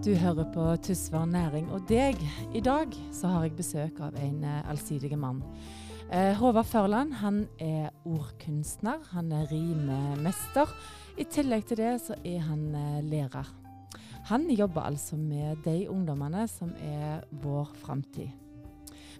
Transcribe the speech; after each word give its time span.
Du 0.00 0.14
hører 0.16 0.46
på 0.48 0.62
Tysvær 0.80 1.26
næring 1.28 1.66
og 1.76 1.82
deg. 1.84 2.16
I 2.56 2.60
dag 2.64 2.94
så 3.12 3.28
har 3.28 3.42
jeg 3.44 3.58
besøk 3.58 3.98
av 4.00 4.14
en 4.16 4.38
uh, 4.48 4.70
allsidig 4.72 5.12
mann. 5.20 5.42
Uh, 6.08 6.32
Håvard 6.38 6.64
Førland 6.70 7.10
han 7.20 7.42
er 7.60 7.90
ordkunstner, 8.08 9.02
han 9.10 9.28
er 9.36 9.50
rimemester. 9.52 10.72
I 11.20 11.26
tillegg 11.28 11.66
til 11.68 11.82
det 11.82 11.90
så 12.00 12.16
er 12.24 12.40
han 12.46 12.62
uh, 12.72 13.02
lærer. 13.04 13.50
Han 14.30 14.46
jobber 14.48 14.88
altså 14.88 15.18
med 15.20 15.60
de 15.66 15.90
ungdommene 15.92 16.46
som 16.48 16.72
er 16.80 17.20
vår 17.42 17.68
framtid. 17.82 18.30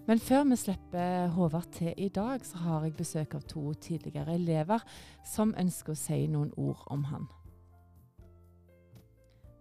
Men 0.09 0.19
før 0.19 0.47
vi 0.49 0.57
slipper 0.63 1.29
Håvard 1.37 1.69
til 1.77 1.93
i 1.97 2.09
dag, 2.09 2.41
så 2.41 2.57
har 2.65 2.89
jeg 2.89 2.97
besøk 2.97 3.37
av 3.37 3.45
to 3.45 3.75
tidligere 3.75 4.33
elever 4.41 4.81
som 5.29 5.53
ønsker 5.61 5.93
å 5.93 6.03
si 6.07 6.23
noen 6.25 6.57
ord 6.57 6.89
om 6.89 7.05
han. 7.13 7.29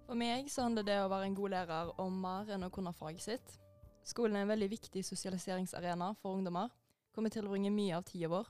For 0.09 0.17
meg 0.17 0.47
så 0.49 0.63
handler 0.65 0.81
det 0.87 0.95
å 1.03 1.09
være 1.11 1.27
en 1.27 1.35
god 1.37 1.51
lærer 1.53 1.89
om 2.01 2.15
mer 2.17 2.47
enn 2.55 2.65
å 2.65 2.71
kunne 2.73 2.89
faget 2.97 3.21
sitt. 3.21 3.51
Skolen 4.01 4.39
er 4.39 4.47
en 4.47 4.49
veldig 4.49 4.69
viktig 4.71 5.03
sosialiseringsarena 5.05 6.07
for 6.17 6.33
ungdommer, 6.33 6.71
hvor 7.13 7.21
vi 7.27 7.29
tilbringer 7.35 7.75
mye 7.75 7.93
av 7.93 8.07
tida 8.07 8.31
vår. 8.31 8.47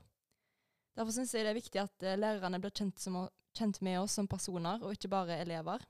Derfor 0.96 1.12
syns 1.12 1.34
jeg 1.36 1.44
det 1.44 1.50
er 1.52 1.58
viktig 1.58 1.82
at 1.82 2.06
eh, 2.06 2.16
lærerne 2.16 2.62
blir 2.64 2.72
kjent, 2.72 2.96
som, 3.04 3.18
kjent, 3.52 3.82
med 3.84 3.98
oss 4.00 4.16
som 4.16 4.24
personer, 4.24 4.80
og 4.80 4.96
ikke 4.96 5.12
bare 5.12 5.36
elever. 5.44 5.84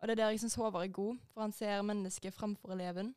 Og 0.00 0.08
det 0.08 0.14
er 0.14 0.22
der 0.22 0.32
jeg 0.32 0.40
syns 0.46 0.56
Håvard 0.56 0.88
er 0.88 0.96
god, 0.96 1.20
for 1.34 1.44
han 1.44 1.52
ser 1.52 1.84
mennesket 1.84 2.32
framfor 2.40 2.72
eleven. 2.72 3.12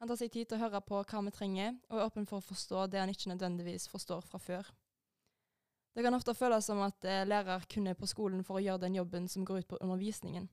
Han 0.00 0.08
tar 0.08 0.16
seg 0.16 0.32
tid 0.32 0.48
til 0.48 0.56
å 0.56 0.62
høre 0.64 0.80
på 0.80 1.02
hva 1.02 1.24
vi 1.28 1.36
trenger, 1.36 1.76
og 1.90 1.98
er 1.98 2.08
åpen 2.08 2.30
for 2.30 2.40
å 2.40 2.46
forstå 2.48 2.86
det 2.88 3.04
han 3.04 3.12
ikke 3.12 3.34
nødvendigvis 3.34 3.90
forstår 3.92 4.24
fra 4.24 4.40
før. 4.40 4.72
Det 5.92 6.08
kan 6.08 6.16
ofte 6.16 6.32
føles 6.32 6.64
som 6.72 6.80
at 6.88 7.04
eh, 7.04 7.26
lærer 7.28 7.68
kun 7.68 7.92
er 7.92 8.00
på 8.00 8.08
skolen 8.08 8.40
for 8.48 8.56
å 8.56 8.64
gjøre 8.64 8.86
den 8.86 8.96
jobben 8.96 9.28
som 9.28 9.44
går 9.44 9.66
ut 9.66 9.74
på 9.74 9.82
undervisningen. 9.84 10.48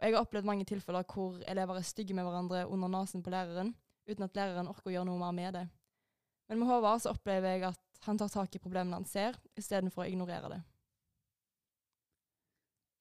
Og 0.00 0.06
jeg 0.06 0.16
har 0.16 0.24
opplevd 0.24 0.48
mange 0.48 0.64
tilfeller 0.64 1.04
hvor 1.04 1.36
elever 1.48 1.76
er 1.76 1.84
stygge 1.84 2.14
med 2.16 2.24
hverandre 2.24 2.64
under 2.66 2.88
nesen 2.88 3.22
på 3.22 3.30
læreren, 3.30 3.74
uten 4.08 4.24
at 4.24 4.36
læreren 4.36 4.70
orker 4.72 4.88
å 4.88 4.94
gjøre 4.94 5.08
noe 5.10 5.20
mer 5.20 5.34
med 5.36 5.52
det. 5.58 5.66
Men 6.48 6.58
med 6.58 6.70
Håvard 6.70 7.02
så 7.04 7.12
opplever 7.12 7.52
jeg 7.52 7.66
at 7.68 8.06
han 8.06 8.18
tar 8.18 8.32
tak 8.32 8.56
i 8.56 8.62
problemene 8.62 8.96
han 8.96 9.04
ser, 9.04 9.36
istedenfor 9.60 10.06
å 10.06 10.08
ignorere 10.08 10.54
det. 10.54 10.60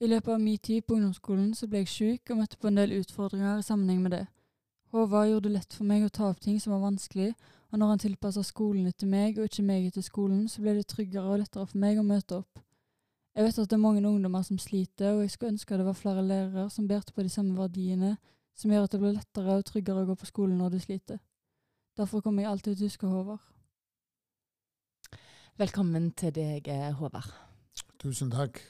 I 0.04 0.08
løpet 0.12 0.34
av 0.34 0.44
min 0.44 0.60
tid 0.60 0.84
på 0.84 0.96
ungdomsskolen 0.96 1.54
så 1.56 1.68
ble 1.72 1.86
jeg 1.86 1.92
syk 1.92 2.32
og 2.32 2.42
møtte 2.44 2.60
på 2.60 2.68
en 2.68 2.78
del 2.80 2.98
utfordringer 3.00 3.60
i 3.60 3.66
sammenheng 3.68 4.04
med 4.04 4.16
det. 4.16 4.26
Håvard 4.92 5.28
gjorde 5.30 5.48
det 5.48 5.56
lett 5.56 5.76
for 5.76 5.88
meg 5.88 6.04
å 6.04 6.12
ta 6.12 6.30
opp 6.30 6.40
ting 6.44 6.60
som 6.60 6.76
var 6.76 6.84
vanskelig, 6.84 7.34
og 7.72 7.80
når 7.80 7.94
han 7.94 8.02
tilpassa 8.04 8.44
skolen 8.44 8.88
etter 8.92 9.08
meg 9.08 9.38
og 9.38 9.48
ikke 9.48 9.66
meg 9.66 9.88
etter 9.88 10.04
skolen, 10.04 10.48
så 10.52 10.64
ble 10.64 10.76
det 10.80 10.88
tryggere 10.92 11.32
og 11.32 11.44
lettere 11.44 11.68
for 11.70 11.80
meg 11.80 12.00
å 12.00 12.06
møte 12.06 12.40
opp. 12.42 12.64
Jeg 13.36 13.46
vet 13.46 13.60
at 13.62 13.70
det 13.70 13.78
er 13.78 13.82
mange 13.82 14.02
ungdommer 14.08 14.42
som 14.42 14.58
sliter, 14.58 15.14
og 15.14 15.22
jeg 15.22 15.32
skulle 15.32 15.54
ønske 15.54 15.78
det 15.78 15.86
var 15.86 15.98
flere 15.98 16.26
lærere 16.26 16.70
som 16.70 16.88
bærte 16.88 17.14
på 17.14 17.24
de 17.24 17.30
samme 17.30 17.58
verdiene, 17.58 18.18
som 18.58 18.72
gjør 18.72 18.88
at 18.88 18.92
det 18.92 19.00
blir 19.00 19.16
lettere 19.16 19.58
og 19.60 19.66
tryggere 19.66 20.04
å 20.04 20.10
gå 20.10 20.16
på 20.20 20.28
skolen 20.28 20.58
når 20.58 20.74
du 20.74 20.80
sliter. 20.84 21.20
Derfor 21.98 22.24
kommer 22.26 22.44
jeg 22.44 22.52
alltid 22.52 22.76
til 22.76 22.88
å 22.88 22.90
huske 22.90 23.12
Håvard. 23.12 23.46
Velkommen 25.60 26.12
til 26.18 26.34
deg, 26.36 26.68
eh, 26.68 26.92
Håvard. 26.96 27.32
Tusen 28.00 28.32
takk. 28.32 28.62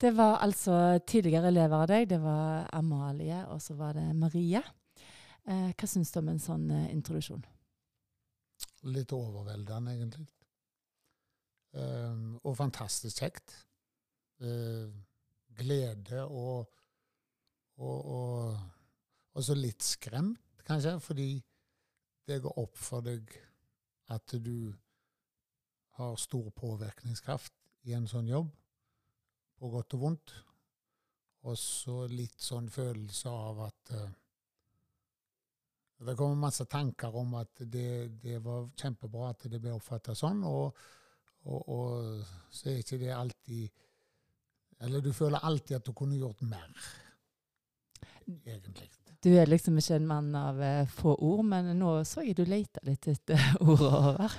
Det 0.00 0.16
var 0.16 0.40
altså 0.42 0.98
tidligere 1.06 1.48
elever 1.48 1.82
av 1.82 1.88
deg. 1.88 2.08
Det 2.08 2.20
var 2.20 2.68
Amalie, 2.72 3.46
og 3.46 3.62
så 3.62 3.74
var 3.74 3.92
det 3.92 4.08
Marie. 4.16 4.62
Eh, 5.46 5.70
hva 5.72 5.86
syns 5.88 6.10
du 6.10 6.18
om 6.18 6.32
en 6.32 6.40
sånn 6.40 6.70
eh, 6.70 6.90
introduksjon? 6.92 7.44
Litt 8.84 9.12
overveldende, 9.12 9.94
egentlig. 9.94 10.26
Um, 11.74 12.36
og 12.44 12.56
fantastisk 12.56 13.18
kjekt 13.18 13.64
eh, 14.40 14.88
glede 15.54 16.24
og, 16.24 16.70
og, 17.78 17.98
og 18.14 19.38
også 19.38 19.56
litt 19.58 19.82
skremt, 19.82 20.40
kanskje, 20.64 20.96
fordi 21.02 21.28
det 22.24 22.40
går 22.42 22.58
opp 22.62 22.78
for 22.80 23.04
deg 23.04 23.28
at 24.14 24.36
du 24.40 24.72
har 25.98 26.16
stor 26.18 26.50
påvirkningskraft 26.56 27.54
i 27.88 27.94
en 27.94 28.08
sånn 28.10 28.28
jobb, 28.30 28.50
på 29.60 29.70
godt 29.70 29.96
og 29.96 30.04
vondt. 30.04 30.34
Og 31.44 31.56
så 31.60 32.04
litt 32.08 32.40
sånn 32.40 32.70
følelse 32.72 33.30
av 33.30 33.58
at 33.66 33.90
uh, 33.92 34.12
Det 36.04 36.14
kommer 36.16 36.46
masse 36.46 36.64
tanker 36.68 37.14
om 37.16 37.36
at 37.38 37.60
det, 37.60 38.20
det 38.20 38.38
var 38.42 38.66
kjempebra 38.76 39.28
at 39.30 39.44
det 39.52 39.60
ble 39.62 39.72
oppfatta 39.76 40.14
sånn, 40.16 40.42
og, 40.44 40.80
og, 41.44 41.68
og, 41.70 42.24
så 42.50 42.72
er 42.72 42.80
ikke 42.80 42.98
det 43.00 43.12
alltid 43.14 43.83
eller 44.80 45.00
du 45.04 45.12
føler 45.12 45.44
alltid 45.44 45.78
at 45.78 45.86
du 45.86 45.92
kunne 45.96 46.18
gjort 46.18 46.42
mer, 46.42 46.68
egentlig. 48.46 48.90
Du 49.24 49.30
er 49.32 49.48
liksom 49.48 49.78
ikke 49.80 49.96
en 49.96 50.08
mann 50.08 50.34
av 50.36 50.58
uh, 50.60 50.88
få 50.90 51.14
ord, 51.24 51.44
men 51.48 51.70
nå 51.78 51.94
så 52.04 52.24
jeg 52.26 52.36
du 52.36 52.44
leita 52.48 52.82
litt 52.84 53.08
etter 53.08 53.40
ord 53.64 53.84
over. 53.88 54.34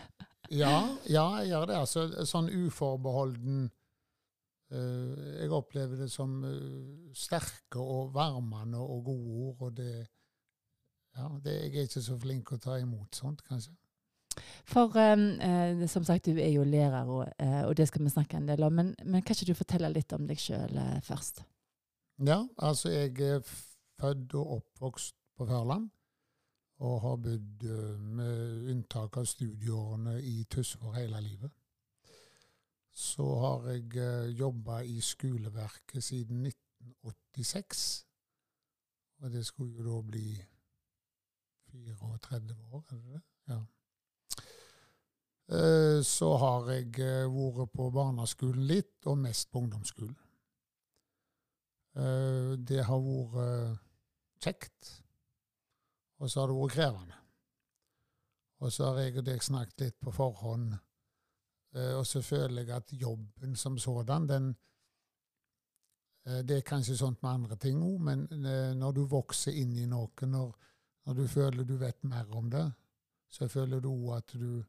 ja, 0.53 0.75
ja, 1.09 1.25
jeg 1.41 1.49
gjør 1.49 1.65
det. 1.71 1.79
Altså, 1.79 2.03
sånn 2.29 2.51
uforbeholden 2.53 3.63
uh, 3.65 5.39
Jeg 5.39 5.49
opplever 5.57 6.03
det 6.03 6.11
som 6.13 6.37
uh, 6.45 7.09
sterke 7.17 7.81
og 7.81 8.13
varmende 8.13 8.83
og 8.83 9.01
gode 9.09 9.39
ord, 9.47 9.65
og 9.69 9.73
det, 9.79 10.05
ja, 11.17 11.31
det 11.41 11.57
Jeg 11.63 11.73
er 11.73 11.89
ikke 11.89 12.05
så 12.11 12.19
flink 12.21 12.53
å 12.53 12.61
ta 12.61 12.77
imot 12.77 13.17
sånt, 13.17 13.41
kanskje. 13.47 13.73
For 14.65 14.95
um, 14.97 15.25
eh, 15.41 15.87
som 15.87 16.03
sagt, 16.03 16.25
du 16.25 16.39
er 16.39 16.51
jo 16.53 16.63
lærer, 16.63 17.07
og, 17.07 17.27
eh, 17.39 17.61
og, 17.65 17.77
det 17.77 17.87
skal 17.87 18.03
vi 18.03 18.09
snakke 18.09 18.37
en 18.37 18.47
del 18.47 18.63
om. 18.63 18.73
Men, 18.73 18.95
men 19.05 19.21
kan 19.21 19.35
ikke 19.35 19.51
du 19.51 19.57
fortelle 19.57 19.91
litt 19.93 20.13
om 20.13 20.27
deg 20.27 20.39
sjøl 20.41 20.77
eh, 20.81 21.01
først? 21.05 21.43
Ja, 22.25 22.41
altså 22.57 22.89
jeg 22.89 23.19
er 23.19 23.43
født 23.99 24.33
og 24.39 24.57
oppvokst 24.59 25.15
på 25.37 25.45
Førland. 25.45 25.89
Og 26.83 27.01
har 27.01 27.15
bodd 27.23 27.63
uh, 27.71 27.99
med 27.99 28.65
unntak 28.71 29.15
av 29.17 29.27
studieårene 29.31 30.17
i 30.27 30.41
Tysvær 30.51 30.97
hele 30.97 31.21
livet. 31.23 31.53
Så 32.91 33.27
har 33.39 33.69
jeg 33.71 33.93
uh, 33.95 34.27
jobba 34.35 34.81
i 34.83 34.97
skoleverket 34.99 36.03
siden 36.03 36.45
1986. 36.49 37.85
Og 39.23 39.31
det 39.31 39.45
skulle 39.47 39.79
jo 39.79 39.87
da 39.87 40.01
bli 40.03 40.27
34 41.71 42.55
år, 42.71 42.83
er 42.89 42.95
det 42.95 43.13
det? 43.13 43.21
Ja. 43.47 43.61
Eh, 45.45 46.01
så 46.01 46.31
har 46.41 46.71
jeg 46.73 46.95
eh, 47.05 47.25
vært 47.29 47.73
på 47.77 47.89
barneskolen 47.93 48.65
litt, 48.65 48.97
og 49.05 49.19
mest 49.21 49.51
på 49.51 49.61
ungdomsskolen. 49.61 50.15
Eh, 52.01 52.55
det 52.57 52.81
har 52.87 53.03
vært 53.05 53.83
kjekt, 54.41 54.89
og 56.17 56.31
så 56.31 56.41
har 56.41 56.49
det 56.49 56.57
vært 56.57 56.75
krevende. 56.79 57.21
Og 58.65 58.73
så 58.73 58.89
har 58.89 59.03
jeg 59.03 59.19
og 59.19 59.25
deg 59.27 59.43
snakket 59.43 59.81
litt 59.83 59.97
på 60.01 60.13
forhånd, 60.15 60.73
og 61.75 62.05
så 62.07 62.21
føler 62.23 62.63
jeg 62.63 62.71
at 62.71 62.93
jobben 62.95 63.55
som 63.59 63.75
sådan, 63.77 64.27
den 64.27 64.45
Det 66.23 66.55
er 66.55 66.61
kanskje 66.61 66.95
sånt 66.97 67.21
med 67.21 67.31
andre 67.31 67.55
ting 67.55 67.81
òg, 67.83 67.99
men 68.01 68.23
når 68.79 68.91
du 68.91 69.01
vokser 69.05 69.51
inn 69.51 69.75
i 69.77 69.85
noe, 69.85 70.25
når, 70.25 70.55
når 71.05 71.13
du 71.13 71.27
føler 71.27 71.63
du 71.63 71.75
vet 71.77 72.03
mer 72.03 72.31
om 72.31 72.49
det, 72.49 72.63
så 73.29 73.47
føler 73.47 73.79
du 73.79 73.89
òg 73.91 74.15
at 74.17 74.33
du 74.33 74.63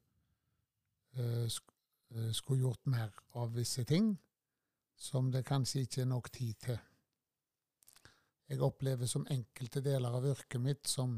skulle 1.16 2.60
gjort 2.60 2.86
mer 2.92 3.12
av 3.40 3.54
visse 3.56 3.84
ting 3.88 4.12
som 4.96 5.30
det 5.32 5.44
kanskje 5.46 5.84
ikke 5.84 6.02
er 6.02 6.10
nok 6.10 6.30
tid 6.32 6.54
til. 6.66 6.78
Jeg 8.46 8.62
opplever 8.62 9.08
som 9.10 9.26
enkelte 9.30 9.82
deler 9.82 10.14
av 10.16 10.26
yrket 10.30 10.62
mitt 10.62 10.86
som 10.86 11.16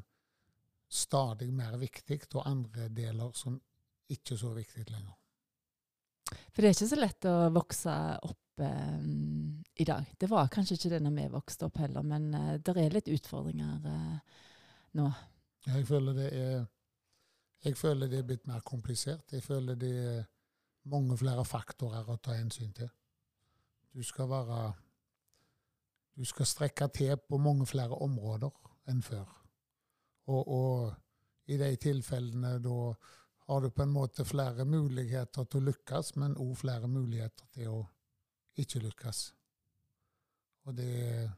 stadig 0.88 1.50
mer 1.53 1.76
viktig, 1.76 2.22
og 2.34 2.47
andre 2.48 2.88
deler 2.88 3.32
som 3.36 3.59
ikke 4.09 4.34
er 4.34 4.41
så 4.41 4.53
viktig 4.56 4.86
lenger. 4.88 5.16
For 6.53 6.62
det 6.62 6.70
er 6.70 6.76
ikke 6.76 6.91
så 6.91 6.98
lett 6.98 7.28
å 7.28 7.34
vokse 7.53 7.94
opp 8.28 8.62
eh, 8.65 9.04
i 9.80 9.86
dag. 9.88 10.09
Det 10.19 10.28
var 10.30 10.48
kanskje 10.53 10.78
ikke 10.78 10.92
det 10.94 11.03
når 11.04 11.16
vi 11.19 11.26
vokste 11.36 11.69
opp 11.69 11.78
heller, 11.82 12.04
men 12.04 12.32
eh, 12.34 12.54
det 12.65 12.75
er 12.80 12.97
litt 12.97 13.12
utfordringer 13.12 13.89
eh, 13.92 14.41
nå. 15.00 15.09
Jeg 15.68 15.86
føler 15.89 16.16
det 16.16 16.28
er 16.33 16.66
jeg 17.65 17.77
føler 17.77 18.07
det 18.07 18.19
er 18.19 18.27
blitt 18.27 18.47
mer 18.47 18.60
komplisert. 18.60 19.33
Jeg 19.33 19.43
føler 19.43 19.75
det 19.75 19.93
er 19.99 20.27
mange 20.89 21.16
flere 21.19 21.45
faktorer 21.45 22.07
å 22.09 22.19
ta 22.22 22.37
hensyn 22.39 22.72
til. 22.72 22.91
Du 23.95 24.03
skal 24.03 24.28
være 24.31 24.60
Du 26.19 26.25
skal 26.25 26.47
strekke 26.47 26.89
til 26.89 27.16
på 27.16 27.39
mange 27.39 27.66
flere 27.66 27.95
områder 27.95 28.51
enn 28.91 29.03
før. 29.03 29.28
Og, 30.27 30.49
og 30.49 30.95
i 31.47 31.57
de 31.57 31.77
tilfellene 31.77 32.57
da 32.59 32.78
har 33.49 33.60
du 33.63 33.71
på 33.71 33.83
en 33.83 33.93
måte 33.95 34.25
flere 34.27 34.65
muligheter 34.65 35.45
til 35.45 35.60
å 35.60 35.69
lykkes, 35.69 36.16
men 36.16 36.34
òg 36.37 36.57
flere 36.59 36.91
muligheter 36.91 37.47
til 37.55 37.69
å 37.71 37.84
ikke 38.59 38.83
lykkes. 38.83 39.21
Og 40.66 40.77
det 40.77 41.31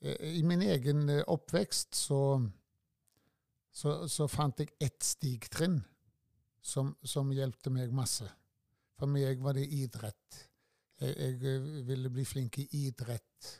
I 0.00 0.42
min 0.42 0.62
egen 0.62 1.10
oppvekst 1.28 1.94
så 1.94 2.40
så, 3.72 4.08
så 4.08 4.26
fant 4.28 4.60
jeg 4.60 4.74
ett 4.82 5.02
stigtrinn 5.02 5.78
som, 6.60 6.92
som 7.02 7.30
hjelpte 7.32 7.72
meg 7.72 7.92
masse. 7.94 8.26
For 8.98 9.08
meg 9.08 9.40
var 9.40 9.56
det 9.56 9.68
idrett. 9.72 10.40
Jeg, 11.00 11.36
jeg, 11.40 11.60
ville 11.88 12.12
bli 12.12 12.24
flink 12.28 12.58
i 12.60 12.66
idrett. 12.82 13.50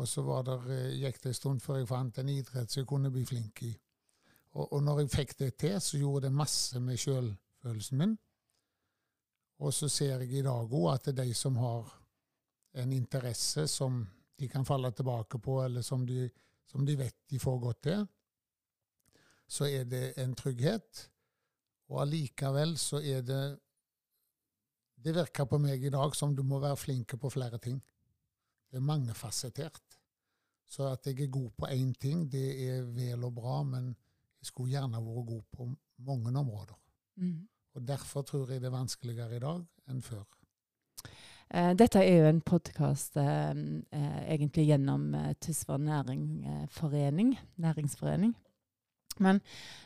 Og 0.00 0.08
så 0.08 0.24
der, 0.42 0.66
eh, 0.74 0.96
gikk 1.04 1.20
det 1.22 1.30
en 1.30 1.38
stund 1.38 1.62
før 1.62 1.78
jeg 1.78 1.90
fant 1.90 2.18
en 2.18 2.32
idrett 2.32 2.72
som 2.72 2.80
jeg 2.80 2.88
kunne 2.90 3.12
bli 3.14 3.22
flink 3.28 3.62
i. 3.68 3.72
Og, 4.56 4.72
og 4.72 4.82
når 4.82 5.02
jeg 5.02 5.12
fikk 5.12 5.36
det 5.38 5.52
til, 5.60 5.78
så 5.80 6.00
gjorde 6.00 6.26
det 6.26 6.36
masse 6.36 6.80
med 6.80 6.98
sjølfølelsen 7.00 8.00
min. 8.00 8.16
Og 9.62 9.74
så 9.74 9.88
ser 9.92 10.24
jeg 10.24 10.40
i 10.40 10.42
dag 10.42 10.74
òg 10.74 10.88
at 10.94 11.06
det 11.06 11.14
er 11.14 11.30
de 11.30 11.36
som 11.38 11.56
har 11.60 11.92
en 12.82 12.92
interesse 12.96 13.68
som 13.68 14.00
de 14.40 14.48
kan 14.50 14.64
falle 14.66 14.90
tilbake 14.90 15.38
på, 15.38 15.60
eller 15.62 15.84
som 15.86 16.06
de, 16.08 16.24
som 16.66 16.86
de 16.86 16.96
vet 16.98 17.16
de 17.30 17.38
får 17.38 17.58
godt 17.62 17.82
til, 17.86 18.06
så 19.52 19.68
er 19.68 19.84
det 19.84 20.04
en 20.22 20.34
trygghet. 20.38 21.08
Og 21.92 22.00
allikevel 22.06 22.78
så 22.80 23.02
er 23.02 23.20
det 23.26 23.42
Det 25.02 25.14
virker 25.14 25.48
på 25.50 25.58
meg 25.58 25.82
i 25.82 25.90
dag 25.90 26.14
som 26.14 26.30
du 26.36 26.44
må 26.46 26.60
være 26.62 26.76
flink 26.78 27.16
på 27.18 27.30
flere 27.30 27.58
ting. 27.58 27.80
Det 28.70 28.78
er 28.78 28.84
mangefasettert. 28.86 29.96
Så 30.64 30.86
at 30.92 31.06
jeg 31.06 31.24
er 31.24 31.30
god 31.30 31.50
på 31.58 31.66
én 31.66 31.92
ting, 32.00 32.32
det 32.32 32.68
er 32.68 32.82
vel 32.82 33.24
og 33.24 33.34
bra, 33.34 33.62
men 33.62 33.88
jeg 34.40 34.46
skulle 34.46 34.70
gjerne 34.70 35.02
vært 35.02 35.26
god 35.26 35.42
på 35.52 35.66
mange 36.06 36.38
områder. 36.38 36.78
Mm. 37.16 37.48
Og 37.74 37.88
Derfor 37.88 38.22
tror 38.22 38.50
jeg 38.50 38.60
det 38.60 38.70
er 38.70 38.76
vanskeligere 38.76 39.36
i 39.36 39.42
dag 39.42 39.66
enn 39.90 40.02
før. 40.02 40.22
Eh, 41.50 41.74
dette 41.74 41.98
er 41.98 42.22
jo 42.22 42.30
en 42.30 42.40
podkast 42.40 43.16
eh, 43.20 43.50
eh, 43.50 44.22
egentlig 44.36 44.68
gjennom 44.70 45.14
eh, 45.14 45.34
Tysvær 45.40 45.82
eh, 45.82 47.34
næringsforening. 47.56 48.36
Men 49.20 49.40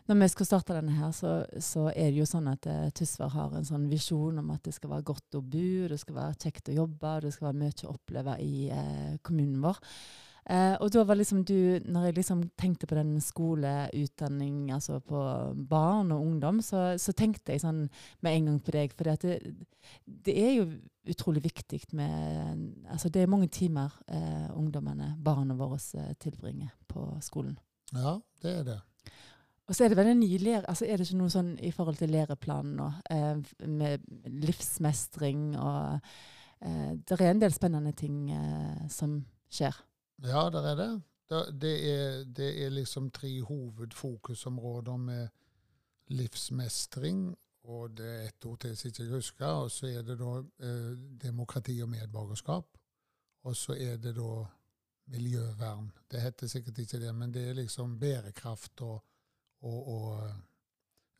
når 0.06 0.20
vi 0.20 0.28
skal 0.34 0.49
starte 0.50 0.76
denne 0.76 0.94
her, 0.94 1.11
så, 1.17 1.38
så 1.62 1.88
er 1.90 2.12
det 2.12 2.20
jo 2.20 2.28
sånn 2.28 2.46
at 2.52 2.69
eh, 2.70 2.87
Tysvær 2.94 3.32
har 3.34 3.56
en 3.56 3.67
sånn 3.67 3.88
visjon 3.90 4.38
om 4.43 4.52
at 4.55 4.62
det 4.69 4.76
skal 4.76 4.93
være 4.93 5.08
godt 5.11 5.40
å 5.40 5.43
bo, 5.43 5.73
det 5.90 5.99
skal 6.02 6.20
være 6.20 6.38
kjekt 6.44 6.70
å 6.70 6.78
jobbe, 6.82 7.17
det 7.25 7.34
skal 7.34 7.50
være 7.50 7.61
mye 7.64 7.76
å 7.88 7.96
oppleve 7.96 8.38
i 8.44 8.55
eh, 8.70 9.19
kommunen 9.26 9.61
vår. 9.64 9.82
Eh, 10.46 10.76
og 10.78 10.93
da 10.94 11.02
var 11.02 11.19
liksom 11.19 11.40
du, 11.43 11.81
når 11.90 12.05
jeg 12.06 12.17
liksom 12.20 12.43
tenkte 12.58 12.87
på 12.87 12.94
den 12.94 13.17
skoleutdanning, 13.23 14.70
altså 14.76 15.00
på 15.02 15.23
barn 15.69 16.12
og 16.14 16.22
ungdom, 16.22 16.61
så, 16.62 16.93
så 17.02 17.14
tenkte 17.19 17.56
jeg 17.56 17.64
sånn 17.64 17.88
med 18.22 18.31
en 18.37 18.52
gang 18.52 18.61
på 18.62 18.75
deg. 18.76 18.94
For 18.94 19.11
det, 19.11 19.40
det 20.06 20.37
er 20.38 20.52
jo 20.61 20.69
utrolig 21.06 21.44
viktig 21.44 21.81
med 21.94 22.62
Altså 22.90 23.11
det 23.14 23.22
er 23.22 23.31
mange 23.31 23.49
timer 23.50 23.94
eh, 24.06 24.46
ungdommene, 24.55 25.17
barna 25.19 25.58
våre, 25.58 25.81
eh, 25.99 26.14
tilbringer 26.22 26.70
på 26.87 27.08
skolen. 27.26 27.58
Ja, 27.90 28.20
det 28.43 28.52
er 28.61 28.64
det. 28.67 28.81
Og 29.66 29.74
så 29.74 29.84
er 29.84 29.90
det 29.90 29.98
veldig 29.98 30.14
nye 30.14 30.38
ny 30.38 30.44
lære, 30.44 30.68
altså 30.70 30.86
er 30.86 30.96
det 30.96 31.08
ikke 31.08 31.18
noe 31.18 31.32
sånn 31.32 31.56
i 31.58 31.72
forhold 31.74 31.98
til 31.98 32.12
læreplanen 32.14 32.76
nå, 32.78 32.86
eh, 33.10 33.66
med 33.66 34.04
livsmestring 34.30 35.56
og 35.58 35.96
eh, 36.60 36.92
Det 37.02 37.18
er 37.18 37.30
en 37.30 37.42
del 37.42 37.54
spennende 37.54 37.92
ting 37.92 38.30
eh, 38.30 38.86
som 38.88 39.18
skjer. 39.50 39.74
Ja, 40.22 40.46
det 40.50 40.62
er 40.70 40.78
det. 40.78 40.90
Det 41.60 41.72
er, 41.90 42.22
det 42.24 42.52
er 42.64 42.70
liksom 42.70 43.10
tre 43.10 43.32
hovedfokusområder 43.42 44.96
med 44.96 45.28
livsmestring, 46.14 47.34
og 47.66 47.96
det 47.98 48.06
er 48.06 48.28
ett 48.28 48.46
ord 48.46 48.60
til 48.62 48.76
som 48.76 48.86
jeg 48.88 48.94
ikke 48.94 49.16
husker, 49.16 49.46
og 49.46 49.70
så 49.70 49.86
er 49.90 50.06
det 50.06 50.19
da 50.20 50.36
eh, 50.62 50.92
demokrati 51.26 51.80
og 51.82 51.90
medborgerskap. 51.90 52.78
Og 53.46 53.56
så 53.56 53.74
er 53.74 53.96
det 53.96 54.14
da 54.16 54.44
miljøvern. 55.10 55.90
Det 56.10 56.22
heter 56.22 56.46
sikkert 56.46 56.78
ikke 56.78 57.00
det, 57.02 57.14
men 57.14 57.34
det 57.34 57.48
er 57.48 57.58
liksom 57.58 57.98
bærekraft 57.98 58.80
og, 58.80 59.02
og, 59.66 59.92
og 59.92 60.24
eh, 60.24 60.36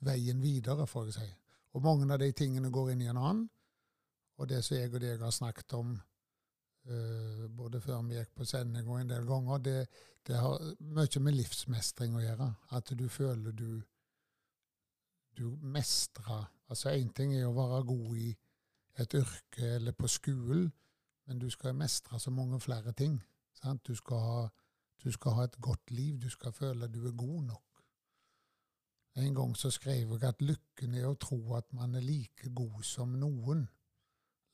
veien 0.07 0.43
videre, 0.43 0.87
får 0.87 1.11
jeg 1.11 1.19
si. 1.19 1.31
Og 1.77 1.85
mange 1.85 2.09
av 2.13 2.21
de 2.23 2.31
tingene 2.33 2.73
går 2.73 2.93
inn 2.93 3.05
i 3.05 3.11
en 3.13 3.21
annen. 3.21 3.47
Og 4.37 4.49
det 4.49 4.63
som 4.65 4.77
jeg 4.77 4.93
og 4.93 5.03
deg 5.03 5.23
har 5.23 5.35
snakket 5.35 5.79
om 5.79 5.97
Uh, 6.87 7.49
både 7.51 7.81
før 7.83 8.05
vi 8.07 8.15
gikk 8.15 8.29
på 8.39 8.45
sending 8.47 8.87
og 8.87 9.01
en 9.01 9.09
del 9.11 9.25
ganger, 9.27 9.59
det, 9.59 9.79
det, 10.23 10.37
har 10.39 10.61
mye 10.95 11.23
med 11.25 11.35
livsmestring 11.35 12.15
å 12.15 12.23
gjøre. 12.23 12.47
At 12.79 12.93
du 12.95 13.09
føler 13.11 13.51
du, 13.59 13.81
du 15.35 15.49
mestrer 15.67 16.45
Altså 16.71 16.91
én 16.95 17.13
ting 17.15 17.35
er 17.35 17.47
å 17.47 17.55
være 17.55 17.83
god 17.87 18.15
i 18.19 18.29
et 19.03 19.15
yrke 19.15 19.69
eller 19.77 19.95
på 19.99 20.09
skolen, 20.11 20.65
men 21.27 21.39
du 21.39 21.47
skal 21.51 21.77
mestre 21.79 22.19
så 22.19 22.31
mange 22.35 22.59
flere 22.61 22.93
ting. 22.93 23.21
Du 23.87 23.95
skal, 23.95 24.19
ha, 24.19 24.49
du, 25.03 25.13
skal 25.15 25.37
ha, 25.37 25.45
et 25.47 25.59
godt 25.63 25.91
liv. 25.91 26.19
Du 26.23 26.31
skal 26.31 26.53
føle 26.53 26.89
du 26.91 27.07
er 27.07 27.15
god 27.15 27.43
nok. 27.53 27.66
En 29.17 29.35
gang 29.35 29.55
så 29.57 29.71
skrev 29.73 30.11
jeg 30.13 30.29
at 30.29 30.43
lykken 30.45 30.95
er 30.95 31.07
å 31.09 31.17
tro 31.17 31.39
at 31.57 31.71
man 31.73 31.95
er 31.97 32.05
like 32.05 32.51
god 32.53 32.83
som 32.85 33.15
noen. 33.17 33.65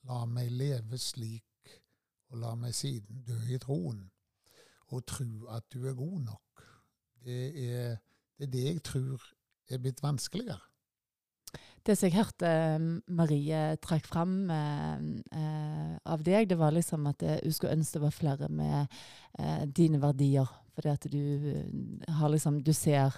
La 0.07 0.23
meg 0.27 0.53
leve 0.55 0.99
slik 1.03 1.73
og 2.31 2.39
la 2.45 2.55
meg 2.59 2.75
siden 2.75 3.25
dø 3.27 3.39
i 3.51 3.59
troen, 3.61 4.05
og 4.95 5.05
tro 5.07 5.49
at 5.53 5.67
du 5.75 5.83
er 5.89 5.99
god 5.99 6.21
nok. 6.29 6.63
Det 7.23 7.43
er, 7.65 7.99
det 8.39 8.47
er 8.47 8.53
det 8.55 8.63
jeg 8.69 8.85
tror 8.87 9.27
er 9.69 9.83
blitt 9.83 10.03
vanskeligere. 10.03 10.63
Det 11.83 11.97
som 11.99 12.07
jeg 12.07 12.15
hørte 12.21 12.47
eh, 12.47 12.85
Marie 13.11 13.61
trakk 13.83 14.07
fram 14.07 14.35
eh, 14.55 15.95
av 16.07 16.23
deg, 16.23 16.47
det 16.49 16.59
var 16.59 16.75
liksom 16.75 17.09
at 17.11 17.25
hun 17.27 17.55
skulle 17.55 17.75
ønske 17.75 17.99
det 17.99 18.05
var 18.05 18.15
flere 18.15 18.49
med 18.49 18.95
eh, 19.39 19.65
dine 19.67 19.99
verdier. 20.03 20.47
Fordi 20.73 20.89
at 20.89 21.07
du 21.13 21.19
har 22.09 22.31
liksom 22.33 22.63
Du 22.65 22.73
ser 22.73 23.13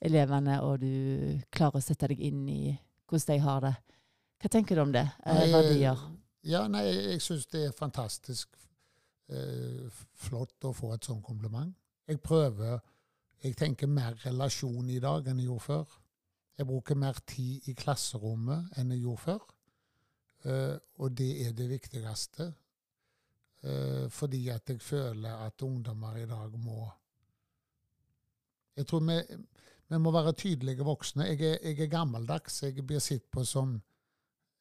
elevene, 0.00 0.60
og 0.64 0.80
du 0.80 1.40
klarer 1.52 1.80
å 1.80 1.84
sette 1.84 2.08
deg 2.12 2.22
inn 2.30 2.46
i 2.48 2.62
hvordan 3.10 3.34
de 3.34 3.44
har 3.44 3.60
det. 3.66 3.74
Hva 4.40 4.50
tenker 4.52 4.78
du 4.78 4.82
om 4.86 4.92
det? 4.94 5.04
verdier? 5.52 6.04
Ja, 6.48 6.64
nei, 6.72 6.86
jeg 6.88 7.20
syns 7.20 7.44
det 7.52 7.66
er 7.66 7.76
fantastisk 7.76 8.54
eh, 9.28 9.88
flott 10.24 10.64
å 10.64 10.72
få 10.72 10.94
et 10.94 11.04
sånt 11.04 11.24
kompliment. 11.26 11.74
Jeg 12.08 12.22
prøver 12.22 12.80
Jeg 13.40 13.54
tenker 13.56 13.88
mer 13.88 14.18
relasjon 14.20 14.90
i 14.92 14.98
dag 15.00 15.24
enn 15.30 15.38
jeg 15.40 15.46
gjorde 15.46 15.64
før. 15.64 15.92
Jeg 16.58 16.66
bruker 16.68 16.98
mer 17.00 17.16
tid 17.24 17.70
i 17.70 17.72
klasserommet 17.72 18.74
enn 18.76 18.90
jeg 18.92 19.00
gjorde 19.00 19.22
før. 19.22 19.46
Eh, 20.44 20.74
og 21.00 21.14
det 21.16 21.28
er 21.46 21.54
det 21.56 21.68
viktigste. 21.70 22.50
Eh, 23.64 24.10
fordi 24.12 24.42
at 24.52 24.68
jeg 24.68 24.82
føler 24.84 25.46
at 25.46 25.64
ungdommer 25.64 26.16
i 26.20 26.26
dag 26.26 26.58
må 26.58 26.90
Jeg 28.76 28.86
tror 28.86 29.00
vi, 29.04 29.16
vi 29.90 29.98
må 29.98 30.12
være 30.14 30.32
tydelige 30.38 30.86
voksne. 30.86 31.26
Jeg 31.32 31.40
er, 31.42 31.56
jeg 31.66 31.80
er 31.84 31.90
gammeldags. 31.90 32.62
Jeg 32.62 32.86
blir 32.86 33.02
sett 33.02 33.26
på 33.30 33.44
som 33.44 33.80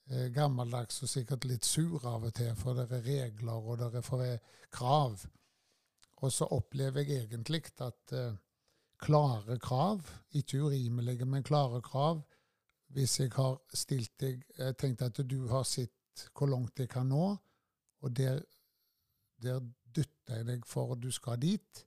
Eh, 0.10 0.32
gammeldags 0.34 1.04
og 1.06 1.10
sikkert 1.12 1.46
litt 1.46 1.68
sur 1.70 2.02
av 2.10 2.24
og 2.26 2.32
til, 2.34 2.50
for 2.58 2.74
det 2.74 2.88
er 2.98 3.04
regler 3.06 3.66
og 3.70 3.78
det 3.78 4.00
er 4.26 4.40
krav. 4.74 5.22
Og 6.20 6.32
så 6.34 6.48
opplever 6.50 7.06
jeg 7.06 7.28
egentlig 7.28 7.62
at 7.86 8.14
eh, 8.18 8.40
klare 8.98 9.60
krav, 9.62 10.02
ikke 10.34 10.64
urimelige, 10.66 11.26
men 11.26 11.44
klare 11.44 11.82
krav 11.82 12.24
Hvis 12.90 13.20
jeg 13.20 13.30
har 13.36 13.60
stilt 13.74 14.12
deg 14.20 14.42
Jeg 14.58 14.78
tenkte 14.78 15.06
at 15.06 15.20
du 15.30 15.48
har 15.48 15.64
sett 15.64 16.26
hvor 16.34 16.50
langt 16.50 16.80
jeg 16.80 16.90
kan 16.90 17.06
nå, 17.06 17.38
og 18.02 18.16
der, 18.18 18.42
der 19.38 19.62
dytter 19.96 20.40
jeg 20.42 20.48
deg 20.48 20.66
for 20.66 20.96
at 20.96 21.04
du 21.04 21.12
skal 21.12 21.38
dit. 21.40 21.86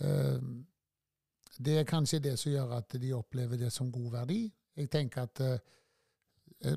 Uh, 0.00 0.62
det 1.58 1.78
er 1.78 1.88
kanskje 1.88 2.22
det 2.24 2.34
som 2.38 2.52
gjør 2.52 2.76
at 2.78 2.96
de 3.00 3.12
opplever 3.14 3.60
det 3.60 3.70
som 3.72 3.92
god 3.92 4.10
verdi. 4.10 4.40
Jeg 4.76 4.90
tenker 4.90 5.28
at 5.28 5.42
uh, 5.44 5.56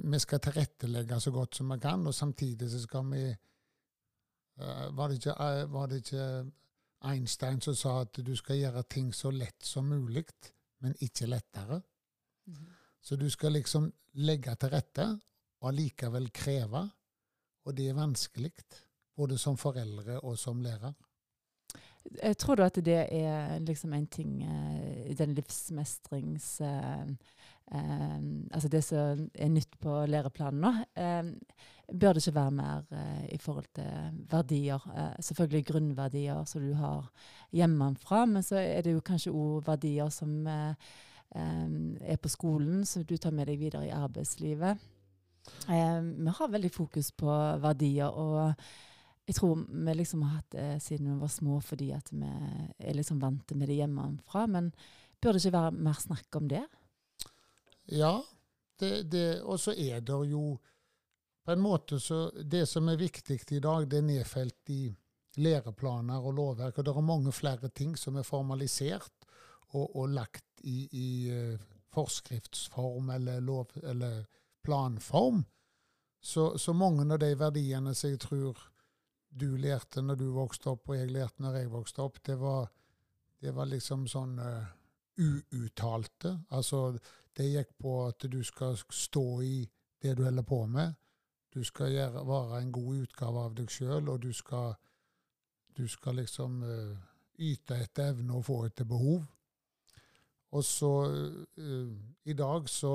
vi 0.03 0.19
skal 0.19 0.41
tilrettelegge 0.43 1.19
så 1.24 1.31
godt 1.31 1.55
som 1.55 1.72
vi 1.74 1.79
kan, 1.81 2.05
og 2.07 2.13
samtidig 2.13 2.69
så 2.72 2.81
skal 2.84 3.05
vi 3.12 3.24
uh, 3.31 4.98
var, 4.98 5.07
det 5.07 5.19
ikke, 5.22 5.34
uh, 5.34 5.74
var, 5.74 5.88
det 5.88 6.03
ikke, 6.03 6.27
Einstein 7.07 7.62
som 7.62 7.75
sa 7.77 8.00
at 8.01 8.19
du 8.25 8.36
skal 8.36 8.57
gjøre 8.57 8.84
ting 8.89 9.13
så 9.13 9.31
lett 9.31 9.63
som 9.65 9.86
mulig, 9.86 10.25
men 10.81 10.96
ikke 11.01 11.29
lettere? 11.29 11.81
Mm. 12.46 12.67
Så 13.01 13.15
du 13.15 13.29
skal 13.29 13.53
liksom 13.53 13.91
legge 14.13 14.55
til 14.55 14.74
rette, 14.74 15.07
og 15.62 15.69
allikevel 15.72 16.29
kreve. 16.34 16.84
Og 17.65 17.75
det 17.77 17.89
er 17.89 17.98
vanskelig, 17.98 18.53
både 19.15 19.38
som 19.38 19.57
foreldre 19.57 20.19
og 20.22 20.38
som 20.39 20.62
lærer. 20.62 20.93
Jeg 22.24 22.38
tror 22.38 22.56
du 22.56 22.64
at 22.64 22.78
det 22.86 23.08
er 23.12 23.60
liksom 23.60 23.94
en 23.94 24.08
ting 24.08 24.44
i 25.06 25.14
den 25.18 25.34
livsmestrings 25.36 26.62
eh, 26.62 28.20
altså 28.54 28.70
det 28.72 28.84
som 28.84 29.26
er 29.36 29.50
nytt 29.52 29.80
på 29.84 30.06
læreplanen 30.08 30.62
nå, 30.64 30.72
eh, 30.96 31.34
bør 31.88 32.14
det 32.14 32.24
ikke 32.24 32.36
være 32.36 32.52
mer 32.52 32.86
eh, 32.92 33.26
i 33.36 33.38
forhold 33.38 33.68
til 33.76 34.24
verdier. 34.32 34.88
Eh, 34.96 35.16
selvfølgelig 35.20 35.66
grunnverdier 35.66 36.46
som 36.46 36.62
du 36.62 36.74
har 36.74 37.10
hjemmefra, 37.52 38.26
men 38.26 38.44
så 38.44 38.56
er 38.56 38.82
det 38.82 38.96
jo 38.96 39.04
kanskje 39.06 39.32
òg 39.32 39.68
verdier 39.68 40.10
som 40.10 40.48
eh, 40.48 40.76
eh, 41.36 41.70
er 42.02 42.20
på 42.22 42.32
skolen, 42.32 42.86
som 42.86 43.06
du 43.06 43.18
tar 43.18 43.32
med 43.32 43.48
deg 43.48 43.60
videre 43.60 43.88
i 43.88 43.96
arbeidslivet. 43.96 44.78
vi 45.68 46.32
har 46.40 46.52
veldig 46.52 46.72
fokus 46.72 47.12
på 47.12 47.32
verdier. 47.62 48.08
og 48.08 48.54
jeg 49.27 49.36
tror 49.36 49.65
vi 49.67 49.93
liksom 49.93 50.22
har 50.24 50.38
hatt 50.38 50.53
det 50.55 50.67
siden 50.84 51.10
vi 51.12 51.19
var 51.19 51.31
små 51.31 51.60
fordi 51.62 51.91
at 51.91 52.13
vi 52.15 52.29
er 52.79 52.96
liksom 52.96 53.19
vant 53.19 53.51
med 53.51 53.67
det 53.67 53.75
hjemmefra. 53.81 54.46
Men 54.48 54.72
bør 55.19 55.36
det 55.36 55.43
ikke 55.43 55.57
være 55.57 55.74
mer 55.75 56.00
snakk 56.00 56.39
om 56.39 56.48
det? 56.48 56.63
Ja, 57.91 58.15
og 59.43 59.60
så 59.60 59.74
er 59.74 60.01
det 60.05 60.17
jo 60.31 60.57
på 61.48 61.53
en 61.53 61.63
måte 61.63 62.00
så 62.03 62.27
Det 62.43 62.65
som 62.67 62.89
er 62.89 63.00
viktig 63.00 63.39
i 63.55 63.60
dag, 63.63 63.88
det 63.88 63.98
er 63.98 64.07
nedfelt 64.07 64.69
i 64.69 64.96
læreplaner 65.38 66.24
og 66.24 66.34
lovverk. 66.34 66.77
Og 66.77 66.86
det 66.86 66.96
er 66.96 67.01
mange 67.01 67.31
flere 67.31 67.69
ting 67.69 67.96
som 67.98 68.17
er 68.17 68.27
formalisert 68.27 69.27
og, 69.74 69.96
og 69.96 70.10
lagt 70.10 70.63
i, 70.63 70.88
i 70.91 71.07
uh, 71.31 71.60
forskriftsform 71.93 73.10
eller, 73.10 73.39
lov, 73.39 73.72
eller 73.84 74.25
planform. 74.63 75.46
Så, 76.19 76.57
så, 76.57 76.74
mange 76.74 77.05
av 77.13 77.19
de 77.19 77.31
verdiene 77.39 77.93
som 77.96 78.12
jeg 78.12 78.19
tror 78.19 78.60
du 79.39 79.56
lærte 79.58 80.01
når 80.01 80.20
du 80.20 80.27
vokste 80.36 80.72
opp, 80.74 80.89
og 80.89 80.98
jeg 80.98 81.12
lærte 81.12 81.44
når 81.44 81.62
jeg 81.62 81.72
vokste 81.72 82.03
opp, 82.03 82.20
det 82.25 82.38
var, 82.41 82.67
det 83.41 83.53
var 83.56 83.70
liksom 83.70 84.08
sånn 84.10 84.38
uh, 84.41 84.65
uuttalte. 85.17 86.34
Altså, 86.53 86.91
det 87.38 87.51
gikk 87.51 87.75
på 87.82 87.98
at 88.08 88.25
du 88.32 88.39
skal 88.46 88.77
stå 88.77 89.27
i 89.46 89.60
det 90.01 90.15
du 90.17 90.24
holder 90.25 90.46
på 90.46 90.63
med. 90.70 90.96
Du 91.53 91.63
skal 91.65 91.94
gjøre, 91.94 92.25
være 92.27 92.62
en 92.62 92.74
god 92.74 93.06
utgave 93.06 93.46
av 93.48 93.56
deg 93.58 93.72
sjøl, 93.72 94.10
og 94.10 94.22
du 94.22 94.32
skal, 94.36 94.75
du 95.77 95.86
skal 95.89 96.20
liksom 96.22 96.62
uh, 96.65 96.98
yte 97.38 97.77
etter 97.84 98.13
evne 98.13 98.38
og 98.38 98.46
få 98.50 98.63
etter 98.67 98.89
behov. 98.89 99.24
Og 100.58 100.63
så 100.65 100.91
uh, 101.12 101.96
I 102.25 102.34
dag 102.38 102.70
så, 102.70 102.94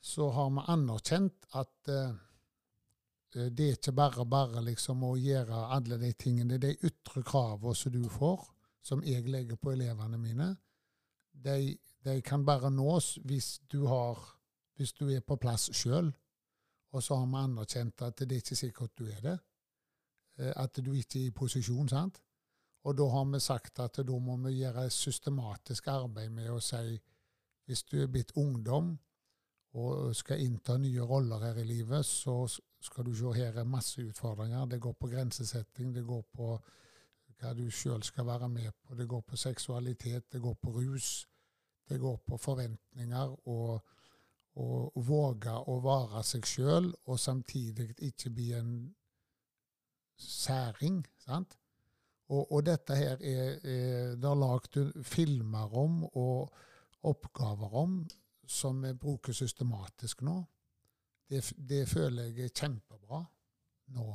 så 0.00 0.30
har 0.36 0.54
vi 0.54 0.68
anerkjent 0.74 1.50
at 1.54 1.92
uh, 1.94 2.14
det 3.34 3.64
er 3.66 3.76
ikke 3.76 3.92
bare 3.92 4.24
bare 4.30 4.62
liksom 4.62 5.02
å 5.04 5.16
gjøre 5.18 5.64
alle 5.74 5.98
de 5.98 6.12
tingene. 6.12 6.58
De 6.62 6.70
ytre 6.86 7.22
kravene 7.26 7.74
som 7.74 7.92
du 7.92 8.04
får, 8.10 8.44
som 8.84 9.02
jeg 9.02 9.26
legger 9.26 9.58
på 9.58 9.72
elevene 9.74 10.18
mine, 10.20 10.50
de, 11.44 11.74
de 12.04 12.20
kan 12.22 12.44
bare 12.46 12.70
nås 12.70 13.18
hvis 13.26 13.58
du, 13.70 13.86
har, 13.90 14.20
hvis 14.76 14.92
du 14.94 15.08
er 15.10 15.24
på 15.26 15.36
plass 15.40 15.70
sjøl. 15.74 16.12
Og 16.94 17.02
så 17.02 17.18
har 17.18 17.26
vi 17.26 17.40
anerkjent 17.42 18.04
at 18.06 18.22
det 18.22 18.36
er 18.36 18.44
ikke 18.44 18.60
sikkert 18.60 18.94
du 18.98 19.08
er 19.10 19.24
det. 19.24 19.38
At 20.54 20.78
du 20.78 20.92
ikke 20.94 21.18
er 21.24 21.30
i 21.30 21.34
posisjon. 21.34 21.88
sant? 21.88 22.20
Og 22.84 22.96
da 22.98 23.08
har 23.08 23.26
vi 23.32 23.40
sagt 23.40 23.80
at 23.80 23.98
da 23.98 24.18
må 24.20 24.36
vi 24.44 24.60
gjøre 24.60 24.90
systematisk 24.92 25.88
arbeid 25.88 26.30
med 26.30 26.52
å 26.52 26.60
si 26.62 26.98
hvis 27.64 27.82
du 27.88 27.96
er 28.02 28.10
blitt 28.12 28.34
ungdom 28.36 28.92
og 29.80 30.14
skal 30.14 30.42
innta 30.44 30.76
nye 30.78 31.02
roller 31.02 31.48
her 31.48 31.58
i 31.62 31.64
livet, 31.66 32.04
så 32.06 32.44
skal 32.84 33.06
du 33.06 33.14
se 33.16 33.32
her 33.32 33.58
er 33.58 33.64
masse 33.64 34.02
utfordringer. 34.02 34.66
Det 34.66 34.80
går 34.80 34.92
på 34.92 35.08
grensesetting, 35.08 35.94
det 35.94 36.04
går 36.06 36.22
på 36.34 36.48
hva 37.40 37.52
du 37.56 37.64
sjøl 37.70 38.02
skal 38.04 38.26
være 38.26 38.48
med 38.48 38.70
på. 38.82 38.94
Det 38.94 39.08
går 39.08 39.20
på 39.20 39.36
seksualitet, 39.36 40.32
det 40.32 40.40
går 40.42 40.54
på 40.62 40.70
rus, 40.76 41.26
det 41.88 42.00
går 42.00 42.20
på 42.26 42.38
forventninger 42.40 43.34
og, 43.48 43.80
å 44.54 45.02
våge 45.02 45.50
å 45.50 45.80
være 45.82 46.22
seg 46.22 46.46
sjøl, 46.46 46.92
og 47.10 47.18
samtidig 47.18 47.88
ikke 48.06 48.30
bli 48.30 48.52
en 48.54 48.74
særing. 50.20 51.02
sant? 51.24 51.56
Og, 52.28 52.52
og, 52.52 52.60
dette 52.64 52.96
her 52.96 53.18
er, 53.20 53.58
er 53.66 54.14
det 54.16 54.36
lagd 54.38 54.78
filmer 55.04 55.74
om 55.76 56.04
og 56.06 56.54
oppgaver 57.04 57.74
om 57.82 57.98
som 58.46 58.80
vi 58.82 58.94
bruker 58.94 59.32
systematisk 59.36 60.22
nå. 60.24 60.38
Det, 61.28 61.40
det 61.56 61.84
føler 61.88 62.28
jeg 62.28 62.48
er 62.48 62.56
kjempebra 62.60 63.20
nå. 63.96 64.08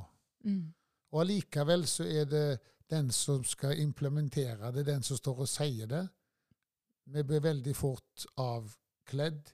Mm. 0.46 0.68
Og 1.12 1.22
allikevel 1.24 1.88
så 1.90 2.06
er 2.06 2.28
det 2.30 2.48
den 2.90 3.12
som 3.14 3.44
skal 3.46 3.80
implementere 3.82 4.72
det, 4.72 4.86
den 4.86 5.04
som 5.06 5.18
står 5.18 5.44
og 5.46 5.50
sier 5.50 5.90
det. 5.90 6.04
Vi 7.10 7.24
blir 7.26 7.42
veldig 7.42 7.76
fort 7.78 8.26
avkledd 8.38 9.54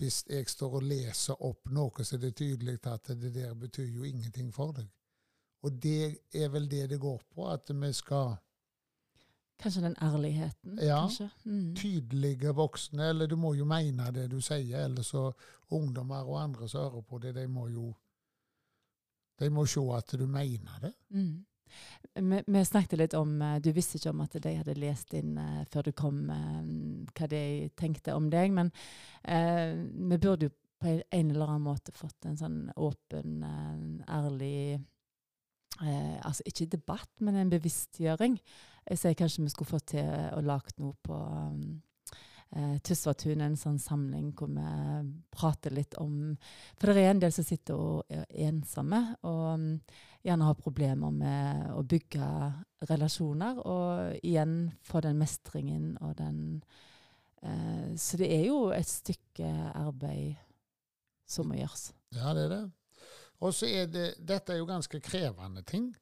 hvis 0.00 0.22
jeg 0.28 0.48
står 0.48 0.78
og 0.78 0.86
leser 0.88 1.42
opp 1.44 1.68
noe 1.76 2.04
så 2.04 2.16
er 2.16 2.22
det 2.24 2.36
tydelig 2.40 2.78
at 2.88 3.12
det 3.20 3.34
der 3.34 3.52
betyr 3.54 3.88
jo 3.88 4.04
ingenting 4.08 4.48
for 4.52 4.72
deg. 4.76 4.88
Og 5.60 5.76
det 5.76 6.22
er 6.32 6.48
vel 6.48 6.68
det 6.70 6.86
det 6.94 7.00
går 7.00 7.20
på, 7.34 7.44
at 7.52 7.68
vi 7.68 7.92
skal 7.92 8.32
Kanskje 9.60 9.82
den 9.82 9.96
ærligheten? 10.02 10.78
Ja. 10.82 11.02
Mm. 11.44 11.74
Tydelige 11.76 12.54
voksne. 12.56 13.10
Eller 13.10 13.26
du 13.26 13.36
må 13.36 13.54
jo 13.54 13.66
mene 13.68 14.10
det 14.14 14.30
du 14.32 14.40
sier. 14.40 14.86
Eller 14.86 15.04
så 15.06 15.30
ungdommer 15.70 16.24
og 16.24 16.42
andre 16.42 16.68
som 16.68 16.86
hører 16.86 17.04
på 17.06 17.18
det, 17.18 17.34
de 17.36 17.46
må 17.48 17.68
jo 17.68 17.92
de 19.40 19.48
må 19.48 19.64
se 19.64 19.80
at 19.96 20.12
du 20.20 20.26
mener 20.28 20.80
det. 20.82 20.92
Mm. 21.16 21.44
Vi, 22.14 22.40
vi, 22.46 22.64
snakket 22.64 22.98
litt 22.98 23.14
om 23.14 23.36
eh, 23.42 23.60
Du 23.62 23.70
visste 23.72 23.96
ikke 23.96 24.10
om 24.10 24.20
at 24.24 24.34
de 24.42 24.54
hadde 24.58 24.74
lest 24.74 25.14
inn 25.14 25.36
uh, 25.38 25.60
før 25.70 25.86
du 25.86 25.92
kom, 25.96 26.24
uh, 26.26 27.06
hva 27.14 27.28
de 27.30 27.70
tenkte 27.78 28.16
om 28.18 28.26
deg. 28.32 28.52
Men 28.52 28.72
uh, 29.24 29.78
vi 30.10 30.18
burde 30.18 30.50
jo 30.50 30.56
på 30.80 30.96
en 30.96 31.30
eller 31.30 31.46
annen 31.46 31.68
måte 31.68 31.92
fått 31.92 32.26
en 32.26 32.38
sånn 32.40 32.60
åpen, 32.80 33.42
ærlig 34.08 34.80
eh, 35.84 36.16
altså 36.26 36.42
ikke 36.46 36.70
debatt, 36.76 37.10
men 37.20 37.36
en 37.36 37.52
bevisstgjøring. 37.52 38.38
Jeg 38.90 38.98
sier 38.98 39.14
kanskje 39.14 39.44
vi 39.44 39.52
skulle 39.52 39.70
fått 39.70 39.92
til 39.92 40.10
å 40.34 40.40
lage 40.42 40.74
noe 40.82 40.96
på 41.06 41.14
um, 41.14 41.78
eh, 42.56 42.76
Tysvatun, 42.82 43.42
en 43.44 43.58
sånn 43.58 43.78
samling 43.78 44.32
hvor 44.34 44.50
vi 44.50 44.64
prater 45.30 45.76
litt 45.76 45.94
om 46.02 46.34
For 46.74 46.90
det 46.90 47.04
er 47.04 47.12
en 47.12 47.22
del 47.22 47.34
som 47.34 47.46
sitter 47.46 47.78
og 47.78 48.10
er 48.10 48.26
ensomme, 48.48 49.02
og 49.22 49.44
um, 49.54 49.68
gjerne 50.26 50.48
har 50.48 50.58
problemer 50.58 51.14
med 51.14 51.70
å 51.76 51.84
bygge 51.86 52.32
relasjoner, 52.90 53.62
og 53.62 54.26
igjen 54.26 54.72
få 54.82 55.04
den 55.06 55.22
mestringen 55.22 55.94
og 56.00 56.18
den 56.18 56.42
eh, 57.46 57.94
Så 57.94 58.18
det 58.20 58.32
er 58.40 58.46
jo 58.48 58.68
et 58.74 58.90
stykke 58.90 59.54
arbeid 59.70 60.34
som 61.30 61.46
må 61.46 61.60
gjøres. 61.60 61.92
Ja, 62.16 62.34
det 62.34 62.48
er 62.48 62.54
det. 62.56 62.62
Og 63.40 63.54
så 63.54 63.70
er 63.70 63.86
det 63.88 64.08
Dette 64.18 64.52
er 64.52 64.60
jo 64.60 64.68
ganske 64.68 64.98
krevende 65.00 65.62
ting. 65.62 65.92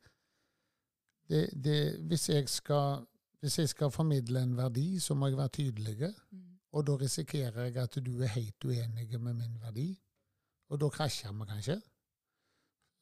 Det, 1.29 1.65
det, 1.65 1.81
hvis, 2.09 2.29
jeg 2.29 2.49
skal, 2.49 3.05
hvis, 3.41 3.59
jeg 3.59 3.69
skal, 3.69 3.91
formidle 3.91 4.43
en 4.43 4.57
verdi, 4.57 4.99
så 5.01 5.15
må 5.15 5.29
jeg 5.29 5.37
være 5.37 5.49
tydelig. 5.49 6.15
Mm. 6.31 6.45
Og 6.73 6.87
da 6.87 6.97
risikerer 6.97 7.69
jeg 7.69 7.77
at 7.77 7.99
du 8.07 8.23
er 8.23 8.33
helt 8.33 8.65
uenig 8.65 9.21
med 9.21 9.35
min 9.35 9.61
verdi. 9.61 9.91
Og 10.69 10.81
da 10.81 10.89
krasjer 10.89 11.33
vi 11.33 11.49
kanskje. 11.49 11.81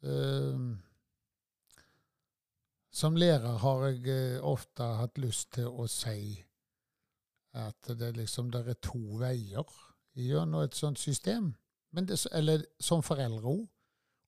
Uh, 0.06 0.76
som 2.92 3.16
lærer 3.16 3.58
har 3.58 3.86
jeg 3.86 4.38
uh, 4.38 4.44
ofte 4.46 4.82
hatt 5.00 5.18
lyst 5.18 5.52
til 5.56 5.66
å 5.66 5.86
si 5.90 6.36
at 7.56 7.88
det, 7.98 8.12
liksom, 8.16 8.50
der 8.52 8.68
er 8.68 8.78
to 8.84 9.00
veier 9.20 9.70
gjennom 10.16 10.62
et 10.64 10.76
sånt 10.76 10.98
system. 11.00 11.54
Det, 11.96 12.18
eller 12.36 12.64
som 12.80 13.02
foreldre 13.04 13.48
òg 13.48 13.64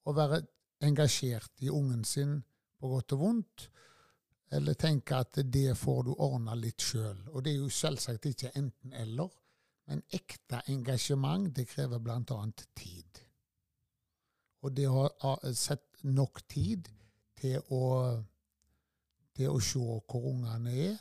å 0.08 0.14
være 0.16 0.40
engasjert 0.84 1.52
i 1.60 1.68
ungen 1.70 2.04
sin 2.04 2.38
på 2.78 2.88
godt 2.88 3.12
og 3.16 3.22
vondt, 3.22 3.66
eller 4.50 4.74
tenke 4.74 5.16
at 5.16 5.40
det 5.44 5.76
får 5.76 6.02
du 6.06 6.12
ordne 6.14 6.54
litt 6.56 6.80
sjøl. 6.80 7.18
Og 7.32 7.44
det 7.44 7.52
er 7.52 7.62
jo 7.62 7.72
selvsagt 7.72 8.28
ikke 8.30 8.52
enten-eller, 8.56 9.32
men 9.88 10.04
ekte 10.12 10.62
engasjement 10.72 11.50
det 11.56 11.66
krever 11.68 12.00
bl.a. 12.00 12.38
tid. 12.76 13.20
Og 14.64 14.74
det 14.74 14.88
å 14.88 15.06
ha 15.22 15.34
sett 15.54 16.02
nok 16.08 16.42
tid 16.48 16.88
til 17.38 17.60
å, 17.74 17.82
til 19.36 19.52
å 19.52 19.60
se 19.62 19.78
hvor 19.78 20.30
ungene 20.32 20.74
er 20.74 20.96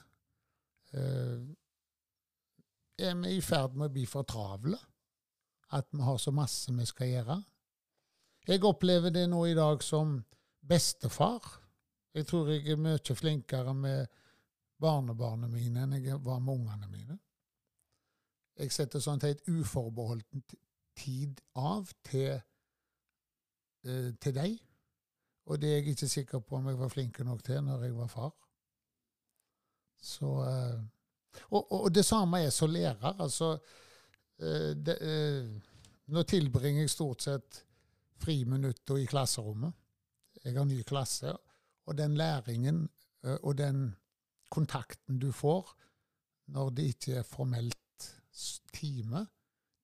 eh, 0.93 1.47
Er 2.97 3.17
vi 3.21 3.35
i 3.37 3.41
ferd 3.41 3.75
med 3.77 3.89
å 3.89 3.93
bli 3.93 4.05
for 4.09 4.27
travle? 4.29 4.77
At 5.73 5.89
vi 5.91 6.01
har 6.01 6.17
så 6.21 6.31
masse 6.31 6.73
vi 6.73 6.85
skal 6.87 7.11
gjøre? 7.11 7.37
Jeg 8.47 8.63
opplever 8.63 9.11
det 9.11 9.25
nå 9.29 9.41
i 9.45 9.57
dag 9.57 9.83
som 9.83 10.21
bestefar. 10.63 11.43
Jeg 12.17 12.25
tror 12.25 12.49
jeg 12.49 12.65
er 12.73 12.79
mye 12.81 13.15
flinkere 13.15 13.73
med 13.77 14.07
barnebarna 14.81 15.49
mine 15.51 15.83
enn 15.85 15.97
jeg 15.99 16.17
var 16.25 16.39
med 16.41 16.53
ungene 16.53 16.89
mine. 16.89 17.17
Jeg 18.57 18.73
setter 18.73 19.01
sånn 19.03 19.21
helt 19.21 19.43
uforbeholden 19.45 20.41
tid 20.97 21.41
av 21.61 21.91
til, 22.09 22.39
eh, 23.85 24.09
til 24.17 24.33
deg. 24.33 24.57
Og 25.47 25.61
det 25.61 25.69
er 25.69 25.79
jeg 25.79 25.93
ikke 25.93 26.09
sikker 26.09 26.41
på 26.41 26.57
om 26.57 26.67
jeg 26.67 26.79
var 26.79 26.89
flink 26.89 27.19
nok 27.23 27.43
til 27.45 27.61
når 27.63 27.85
jeg 27.85 27.95
var 27.95 28.09
far. 28.11 28.33
Så 30.01 30.31
eh, 30.43 30.81
og, 31.53 31.71
og, 31.71 31.91
det 31.93 32.05
samme 32.05 32.41
er 32.43 32.49
som 32.49 32.71
lærer. 32.73 33.13
Altså 33.21 33.53
eh, 34.41 34.73
det, 34.73 34.97
eh, 35.01 35.73
Nå 36.07 36.23
tilbringer 36.23 36.85
jeg 36.85 36.89
stort 36.89 37.25
sett 37.25 37.63
friminutter 38.23 39.01
i 39.01 39.05
klasserommet. 39.05 39.73
Jeg 40.43 40.55
har 40.55 40.65
ny 40.65 40.81
klasse. 40.87 41.33
Og 41.87 41.97
den 41.97 42.17
læringen 42.19 42.87
og 43.23 43.57
den 43.57 43.95
kontakten 44.51 45.19
du 45.19 45.31
får 45.31 45.73
når 46.53 46.69
det 46.75 46.83
ikke 46.93 47.15
er 47.19 47.27
formelt 47.27 48.11
time, 48.73 49.25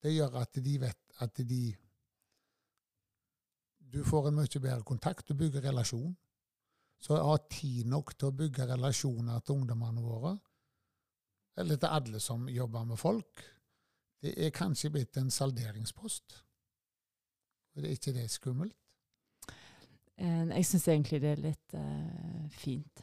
det 0.03 0.13
gjør 0.13 0.37
at 0.43 0.59
de 0.63 0.75
vet 0.81 1.17
at 1.23 1.37
de 1.37 1.75
Du 3.93 4.03
får 4.03 4.27
en 4.27 4.39
mye 4.39 4.59
bedre 4.59 4.83
kontakt, 4.83 5.27
du 5.27 5.35
bygger 5.37 5.61
relasjon. 5.61 6.15
Så 6.99 7.19
ha 7.19 7.35
tid 7.51 7.85
nok 7.85 8.15
til 8.17 8.31
å 8.31 8.35
bygge 8.39 8.65
relasjoner 8.65 9.43
til 9.45 9.59
ungdommene 9.59 10.01
våre, 10.01 10.31
eller 11.57 11.77
til 11.77 11.91
alle 11.91 12.21
som 12.23 12.47
jobber 12.49 12.87
med 12.89 12.97
folk, 12.97 13.43
det 14.23 14.33
er 14.39 14.55
kanskje 14.55 14.89
blitt 14.89 15.17
en 15.19 15.29
salderingspost. 15.31 16.39
Det 17.75 17.83
Er 17.83 17.91
ikke 17.91 18.13
det 18.13 18.29
skummelt? 18.31 18.82
Eh, 20.17 20.43
jeg 20.57 20.65
syns 20.69 20.87
egentlig 20.87 21.21
det 21.23 21.31
er 21.33 21.41
litt 21.41 21.73
uh, 21.73 22.47
fint. 22.49 23.01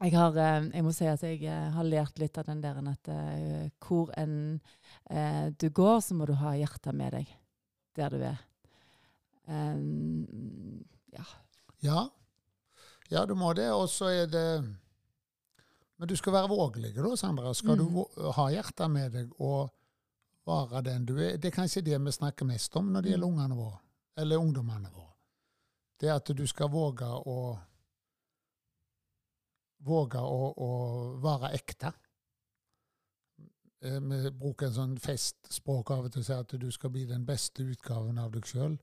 Jeg, 0.00 0.12
har, 0.16 0.36
eh, 0.36 0.68
jeg 0.74 0.84
må 0.84 0.92
si 0.96 1.06
at 1.08 1.22
jeg 1.22 1.44
har 1.74 1.84
lært 1.84 2.18
litt 2.20 2.36
av 2.40 2.46
den 2.48 2.60
der 2.60 2.76
at 2.88 3.08
hvor 3.84 4.10
enn 4.16 4.60
eh, 5.10 5.50
du 5.60 5.68
går, 5.70 6.00
så 6.00 6.14
må 6.16 6.26
du 6.26 6.32
ha 6.40 6.54
hjertet 6.56 6.94
med 6.96 7.12
deg 7.12 7.26
der 7.96 8.10
du 8.10 8.22
er. 8.24 8.38
Um, 9.50 10.84
ja. 11.12 11.24
Ja. 11.82 12.00
ja, 13.10 13.24
du 13.26 13.34
må 13.34 13.52
det. 13.56 13.68
Og 13.74 13.88
så 13.90 14.10
er 14.12 14.26
det 14.30 14.46
Men 15.98 16.08
du 16.08 16.14
skal 16.16 16.32
være 16.32 16.48
vågelig, 16.48 16.94
da, 16.96 17.16
Sandra. 17.16 17.52
Skal 17.54 17.76
Mm. 17.76 17.90
du 18.16 18.30
ha 18.32 18.46
hjertet 18.48 18.88
med 18.90 19.12
deg 19.12 19.32
og 19.40 19.68
være 20.46 20.80
den 20.86 21.04
du 21.04 21.16
er? 21.18 21.36
Det 21.36 21.50
er 21.50 21.56
kanskje 21.58 21.82
det 21.84 21.98
vi 22.00 22.10
snakker 22.12 22.46
mest 22.48 22.76
om 22.76 22.88
når 22.92 23.02
det 23.02 23.10
gjelder 23.12 23.26
Mm. 23.28 23.34
ungene 23.34 23.56
våre, 23.56 23.78
eller 24.16 24.36
ungdommene 24.40 24.88
våre. 24.94 25.09
Det 26.00 26.08
at 26.08 26.30
du 26.36 26.46
skal 26.48 26.70
våge 26.72 27.08
å 27.08 27.40
Våge 29.80 30.20
å, 30.20 30.48
å 30.60 30.70
være 31.24 31.54
ekte. 31.56 31.88
Eh, 33.80 33.96
Vi 33.96 34.30
bruker 34.36 34.66
en 34.68 34.74
sånn 34.76 34.98
festspråk 35.00 35.92
av 35.94 36.04
og 36.04 36.12
til 36.12 36.20
og 36.20 36.26
sier 36.26 36.42
at 36.44 36.52
du 36.60 36.66
skal 36.74 36.92
bli 36.92 37.06
den 37.08 37.24
beste 37.24 37.64
utgaven 37.64 38.18
av 38.20 38.28
deg 38.34 38.44
sjøl. 38.44 38.74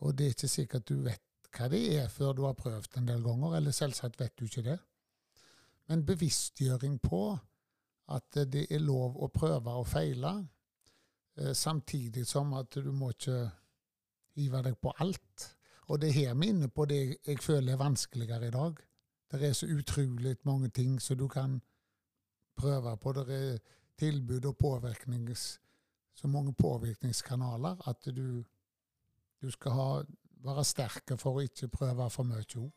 Og 0.00 0.14
det 0.16 0.26
er 0.26 0.32
ikke 0.32 0.48
sikkert 0.48 0.88
du 0.88 1.02
vet 1.04 1.20
hva 1.54 1.68
det 1.68 1.82
er 1.98 2.08
før 2.08 2.32
du 2.32 2.42
har 2.46 2.56
prøvd 2.56 2.96
en 2.98 3.10
del 3.10 3.20
ganger, 3.22 3.58
eller 3.58 3.76
selvsagt 3.76 4.16
vet 4.18 4.32
du 4.40 4.46
ikke 4.46 4.64
det. 4.64 4.78
Men 5.92 6.06
bevisstgjøring 6.08 6.96
på 7.04 7.20
at 8.16 8.40
det 8.48 8.64
er 8.72 8.80
lov 8.80 9.20
å 9.20 9.28
prøve 9.32 9.76
og 9.76 9.86
feile, 9.92 10.32
eh, 11.36 11.52
samtidig 11.52 12.24
som 12.26 12.56
at 12.56 12.80
du 12.80 12.90
må 12.92 13.12
ikke 13.12 13.42
hive 14.40 14.64
deg 14.64 14.80
på 14.80 14.96
alt. 15.04 15.50
Og 15.86 16.00
det 16.00 16.08
er 16.08 16.12
her 16.12 16.34
vi 16.34 16.48
er 16.48 16.54
inne 16.54 16.68
på 16.68 16.86
det 16.88 17.00
jeg 17.26 17.38
føler 17.42 17.72
er 17.72 17.80
vanskeligere 17.80 18.48
i 18.48 18.50
dag. 18.50 18.74
Det 19.32 19.48
er 19.48 19.52
så 19.52 19.66
utrolig 19.66 20.36
mange 20.44 20.68
ting 20.68 21.02
som 21.02 21.18
du 21.18 21.28
kan 21.28 21.60
prøve 22.56 22.96
på. 22.96 23.12
Det 23.12 23.28
er 23.28 23.58
tilbud 23.98 24.44
og 24.44 24.56
påvirknings, 24.56 25.60
så 26.14 26.28
mange 26.28 26.54
påvirkningskanaler 26.54 27.88
at 27.88 28.16
du, 28.16 28.44
du 29.42 29.50
skal 29.50 29.72
ha, 29.72 29.88
være 30.44 30.64
sterk 30.64 31.16
for 31.18 31.38
å 31.38 31.44
ikke 31.44 31.68
prøve 31.68 32.08
for 32.10 32.28
mye 32.28 32.46
òg. 32.60 32.70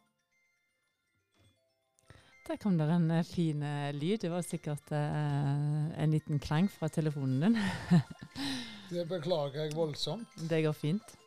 Der 2.47 2.55
kom 2.55 2.77
det 2.79 2.87
en 2.87 3.11
eh, 3.11 3.25
fin 3.27 3.63
eh, 3.63 3.91
lyd. 3.91 4.21
Det 4.23 4.29
var 4.31 4.41
sikkert 4.41 4.91
eh, 4.95 6.03
en 6.03 6.13
liten 6.15 6.39
klang 6.39 6.69
fra 6.71 6.87
telefonen 6.87 7.41
din. 7.43 7.57
Det 8.89 9.03
beklager 9.09 9.65
jeg 9.65 9.75
voldsomt. 9.75 10.37
Det 10.49 10.61
går 10.63 10.71
fint. 10.71 11.17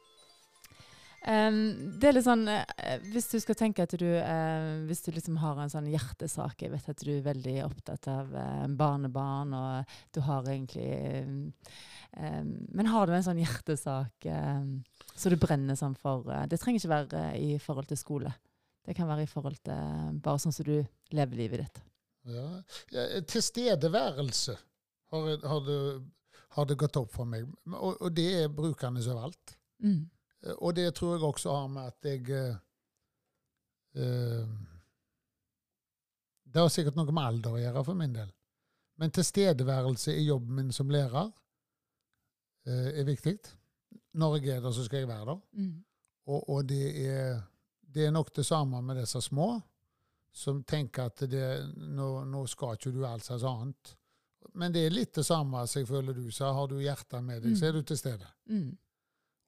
Em, 1.28 1.56
det 2.00 2.08
er 2.08 2.14
litt 2.16 2.24
sånn 2.24 2.46
uh, 2.48 2.62
Hvis 3.12 3.26
du 3.28 3.34
skal 3.42 3.56
tenke 3.58 3.84
at 3.84 3.92
du 4.00 4.06
uh, 4.06 4.80
Hvis 4.88 5.02
du 5.04 5.10
liksom 5.12 5.36
har 5.42 5.58
en 5.60 5.68
sånn 5.68 5.90
hjertesak 5.92 6.62
Jeg 6.64 6.72
vet 6.72 6.86
at 6.88 7.02
du 7.04 7.10
er 7.12 7.26
veldig 7.26 7.56
opptatt 7.66 8.08
av 8.08 8.30
uh, 8.32 8.64
barnebarn, 8.72 9.52
og 9.52 9.96
du 10.16 10.22
har 10.24 10.48
egentlig 10.48 10.86
um, 11.20 11.34
um, 12.16 12.54
Men 12.72 12.88
har 12.88 13.04
du 13.04 13.12
en 13.12 13.26
sånn 13.26 13.42
hjertesak 13.42 14.30
så 15.20 15.28
du 15.28 15.36
brenner 15.36 15.76
sånn 15.76 15.96
for 16.00 16.24
Det 16.48 16.56
trenger 16.62 16.80
ikke 16.80 16.90
være 16.92 17.22
i 17.36 17.58
forhold 17.60 17.90
til 17.90 17.98
skole. 18.00 18.30
Det 18.86 18.94
kan 18.96 19.08
være 19.10 19.26
i 19.26 19.28
forhold 19.28 19.58
til 19.66 20.20
bare 20.24 20.40
sånn 20.40 20.54
som 20.54 20.64
du 20.64 20.78
lever 21.12 21.36
livet 21.36 21.64
ditt. 21.64 21.80
Ja. 22.30 22.46
Ja, 22.94 23.04
tilstedeværelse 23.28 24.54
har, 25.12 25.28
har, 25.50 25.60
det, 25.66 25.78
har 26.56 26.70
det 26.70 26.78
gått 26.80 26.96
opp 27.02 27.12
for 27.12 27.28
meg. 27.28 27.50
Og, 27.74 27.98
og 27.98 28.14
det 28.16 28.28
er 28.38 28.54
brukende 28.54 29.02
overalt. 29.04 29.56
Mm. 29.84 30.06
Eh, 30.46 30.56
Og 30.58 30.74
det 30.76 30.88
tror 30.94 31.14
jeg 31.16 31.22
også 31.28 31.54
har 31.54 31.68
med 31.68 31.86
at 31.90 32.04
jeg 32.10 32.30
eh, 32.30 32.56
eh, 33.94 34.46
Det 36.50 36.60
har 36.60 36.68
sikkert 36.72 36.96
noe 36.98 37.12
med 37.12 37.22
alder 37.24 37.54
å 37.56 37.60
gjøre 37.62 37.84
for 37.86 37.94
min 37.98 38.14
del. 38.16 38.30
Men 39.00 39.12
tilstedeværelse 39.14 40.12
i 40.16 40.26
jobben 40.26 40.56
min 40.56 40.72
som 40.76 40.90
lærer 40.90 41.30
eh, 42.66 42.88
er 43.00 43.06
viktig. 43.06 43.36
Når 44.18 44.36
jeg 44.40 44.56
er 44.56 44.60
der, 44.64 44.72
så 44.74 44.84
skal 44.84 45.04
jeg 45.04 45.08
være 45.08 45.26
der. 45.30 45.40
Mm. 45.56 45.84
Og, 46.26 46.48
og 46.50 46.64
det, 46.68 46.82
er, 47.06 47.38
det 47.82 48.06
er 48.06 48.10
nok 48.14 48.32
det 48.36 48.44
samme 48.46 48.82
med 48.82 48.98
disse 49.00 49.20
små, 49.22 49.60
som 50.34 50.60
tenker 50.62 51.08
at 51.08 51.22
det, 51.30 51.46
nå, 51.76 52.24
nå 52.28 52.44
skal 52.50 52.76
ikke 52.76 52.92
du 52.94 53.00
alt 53.06 53.24
slags 53.26 53.46
annet. 53.46 53.94
Men 54.58 54.74
det 54.74 54.84
er 54.86 54.92
litt 54.94 55.14
det 55.16 55.24
samme 55.26 55.62
som 55.70 55.80
jeg 55.80 55.88
føler 55.88 56.14
du 56.14 56.26
sa. 56.34 56.50
Har 56.54 56.68
du 56.70 56.76
hjertet 56.82 57.22
med 57.24 57.42
deg, 57.42 57.56
så 57.58 57.70
er 57.70 57.78
du 57.78 57.82
til 57.86 57.98
stede. 57.98 58.26
Mm. 58.50 58.70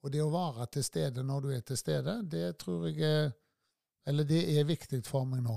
Og 0.03 0.11
det 0.11 0.19
å 0.23 0.31
være 0.31 0.67
til 0.75 0.83
stede 0.83 1.23
når 1.23 1.45
du 1.45 1.49
er 1.55 1.63
til 1.63 1.79
stede, 1.79 2.17
det 2.27 2.57
tror 2.61 2.89
jeg 2.89 3.01
er 3.07 3.31
Eller 4.05 4.25
det 4.27 4.41
er 4.59 4.65
viktig 4.67 4.97
for 5.07 5.23
meg 5.23 5.39
nå. 5.45 5.53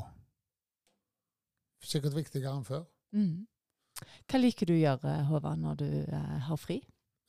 Sikkert 1.83 2.15
viktigere 2.15 2.53
enn 2.55 2.67
før. 2.67 2.85
Mm. 3.11 3.41
Hva 4.31 4.39
liker 4.39 4.71
du 4.71 4.77
å 4.77 4.79
gjøre, 4.79 5.15
Håvard, 5.27 5.59
når 5.59 5.81
du 5.81 5.89
eh, 5.89 6.37
har 6.47 6.61
fri? 6.61 6.77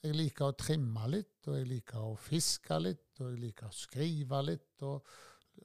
Jeg 0.06 0.13
liker 0.13 0.51
å 0.51 0.53
trimme 0.53 1.08
litt, 1.10 1.39
og 1.47 1.58
jeg 1.58 1.67
liker 1.71 2.03
å 2.06 2.13
fiske 2.21 2.77
litt, 2.84 3.10
og 3.17 3.32
jeg 3.32 3.41
liker 3.47 3.71
å 3.71 3.73
skrive 3.73 4.43
litt, 4.45 4.86
og, 4.86 5.10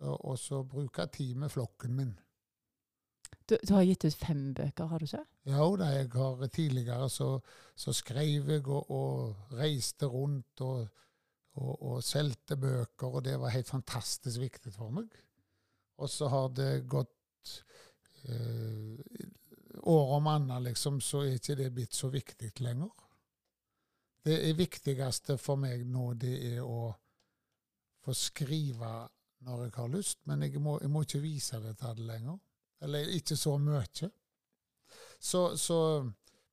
og, 0.01 0.17
og 0.17 0.41
så 0.41 0.63
bruke 0.65 1.05
tid 1.13 1.37
med 1.45 1.53
flokken 1.53 2.01
min. 2.01 2.15
Du, 3.45 3.59
du 3.61 3.75
har 3.75 3.85
gitt 3.85 4.07
ut 4.07 4.17
fem 4.17 4.43
bøker, 4.57 4.89
har 4.89 5.03
du 5.03 5.09
ikke? 5.09 5.25
Ja, 5.53 5.69
da, 5.77 5.93
jeg 5.99 6.09
har 6.17 6.43
tidligere 6.49 7.09
så, 7.13 7.29
så 7.77 7.93
skrev 7.97 8.49
jeg 8.55 8.65
og, 8.65 8.89
og 8.89 9.57
reiste 9.59 10.09
rundt 10.09 10.65
og, 10.65 10.87
og, 11.61 11.73
og 11.83 12.05
solgte 12.05 12.57
bøker, 12.57 13.19
og 13.19 13.25
det 13.27 13.37
var 13.41 13.53
helt 13.55 13.69
fantastisk 13.69 14.41
viktig 14.41 14.73
for 14.75 14.95
meg. 14.95 15.13
Og 16.01 16.11
så 16.11 16.29
har 16.33 16.49
det 16.57 16.87
gått 16.91 17.53
eh, 18.29 19.27
år 19.83 20.17
om 20.17 20.27
annet, 20.33 20.63
liksom, 20.71 21.01
så 21.01 21.25
er 21.27 21.37
ikke 21.37 21.59
det 21.61 21.73
blitt 21.75 21.95
så 21.95 22.09
viktig 22.13 22.53
lenger. 22.65 22.91
Det 24.23 24.39
viktigste 24.55 25.37
for 25.39 25.59
meg 25.59 25.83
nå, 25.91 26.13
det 26.15 26.37
er 26.53 26.61
å 26.63 26.93
få 28.03 28.15
skrive 28.15 28.93
når 29.43 29.65
jeg 29.65 29.75
har 29.75 29.91
lyst, 29.91 30.21
men 30.31 30.45
jeg 30.47 30.61
må, 30.63 30.77
jeg 30.83 30.91
må 30.91 31.03
ikke 31.03 31.23
vise 31.23 31.59
det 31.63 31.75
til 31.79 31.91
alle 31.91 32.07
lenger. 32.13 32.39
Eller 32.83 33.11
ikke 33.15 33.37
så 33.39 33.57
mye. 33.63 34.11
Så, 35.23 35.57
så, 35.59 35.79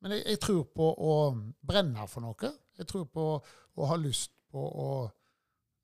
men 0.01 0.15
jeg, 0.15 0.25
jeg 0.25 0.41
tror 0.41 0.63
på 0.73 0.89
å 0.89 1.13
brenne 1.65 2.05
for 2.09 2.25
noe. 2.25 2.51
Jeg 2.77 2.89
tror 2.89 3.05
på 3.13 3.25
å 3.37 3.89
ha 3.89 3.97
lyst 4.01 4.33
på 4.51 4.59
å 4.59 4.91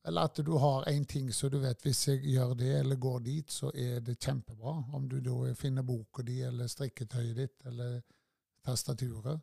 Eller 0.06 0.28
at 0.30 0.38
du 0.46 0.52
har 0.62 0.84
en 0.86 1.06
ting 1.06 1.32
så 1.34 1.50
du 1.50 1.56
vet 1.58 1.82
hvis 1.82 2.04
jeg 2.08 2.20
gjør 2.30 2.52
det 2.54 2.74
eller 2.80 2.96
går 3.02 3.20
dit, 3.26 3.52
så 3.52 3.72
er 3.74 4.04
det 4.06 4.20
kjempebra. 4.22 4.74
Om 4.94 5.08
du 5.10 5.16
da 5.20 5.54
finner 5.58 5.82
boka 5.82 6.22
di 6.22 6.44
eller 6.46 6.68
strikketøyet 6.70 7.36
ditt 7.40 7.66
eller 7.66 8.04
tastaturet. 8.62 9.42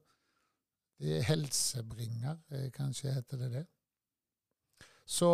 Det 1.02 1.16
er 1.16 1.26
helsebringer, 1.26 2.36
eh, 2.54 2.70
kanskje 2.70 3.10
heter 3.10 3.36
det 3.42 3.50
det. 3.56 3.64
Så 5.06 5.32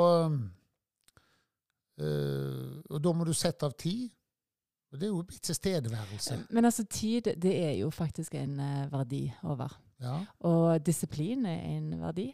øh, 1.98 2.82
Og 2.90 3.04
da 3.04 3.12
må 3.12 3.24
du 3.24 3.34
sette 3.36 3.66
av 3.66 3.76
tid. 3.76 4.08
Og 4.92 4.96
det 5.00 5.06
er 5.06 5.12
jo 5.12 5.22
blitt 5.22 5.44
tilstedeværelse. 5.44 6.46
Men 6.50 6.64
altså, 6.64 6.84
tid, 6.84 7.34
det 7.36 7.52
er 7.64 7.74
jo 7.76 7.90
faktisk 7.90 8.34
en 8.34 8.60
eh, 8.60 8.92
verdi 8.92 9.26
over. 9.42 9.80
Ja, 10.00 10.24
Og 10.40 10.86
disiplin 10.86 11.46
er 11.46 11.60
en 11.76 12.00
verdi. 12.00 12.30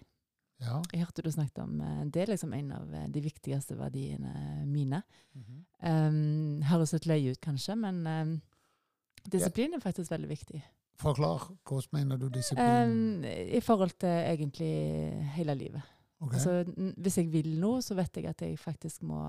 Ja. 0.65 0.81
Jeg 0.93 1.05
hørte 1.05 1.25
du 1.25 1.31
snakket 1.33 1.61
om 1.63 1.81
eh, 1.85 2.03
Det 2.13 2.23
er 2.23 2.33
liksom 2.33 2.55
en 2.57 2.73
av 2.77 2.95
eh, 2.95 3.09
de 3.13 3.23
viktigste 3.25 3.77
verdiene 3.79 4.65
mine. 4.67 5.03
Mhm. 5.37 5.63
Um, 5.85 6.63
høres 6.65 6.95
litt 6.95 7.07
løye 7.11 7.35
ut, 7.35 7.41
kanskje, 7.45 7.75
men 7.77 7.99
um, 8.09 8.31
disiplin 9.29 9.77
er 9.77 9.83
faktisk 9.85 10.15
veldig 10.15 10.31
viktig. 10.31 10.63
Forklar. 10.97 11.49
Hvordan 11.69 11.99
mener 11.99 12.17
du 12.17 12.31
disiplin? 12.33 12.95
Um, 12.95 13.25
I 13.27 13.61
forhold 13.61 13.99
til 14.01 14.09
egentlig 14.09 14.71
hele 15.35 15.57
livet. 15.59 15.94
Ok. 16.25 16.35
Altså, 16.39 16.65
hvis 16.97 17.19
jeg 17.21 17.29
vil 17.33 17.51
noe, 17.61 17.83
så 17.85 17.97
vet 17.99 18.17
jeg 18.17 18.29
at 18.31 18.43
jeg 18.47 18.59
faktisk 18.61 19.05
må 19.05 19.21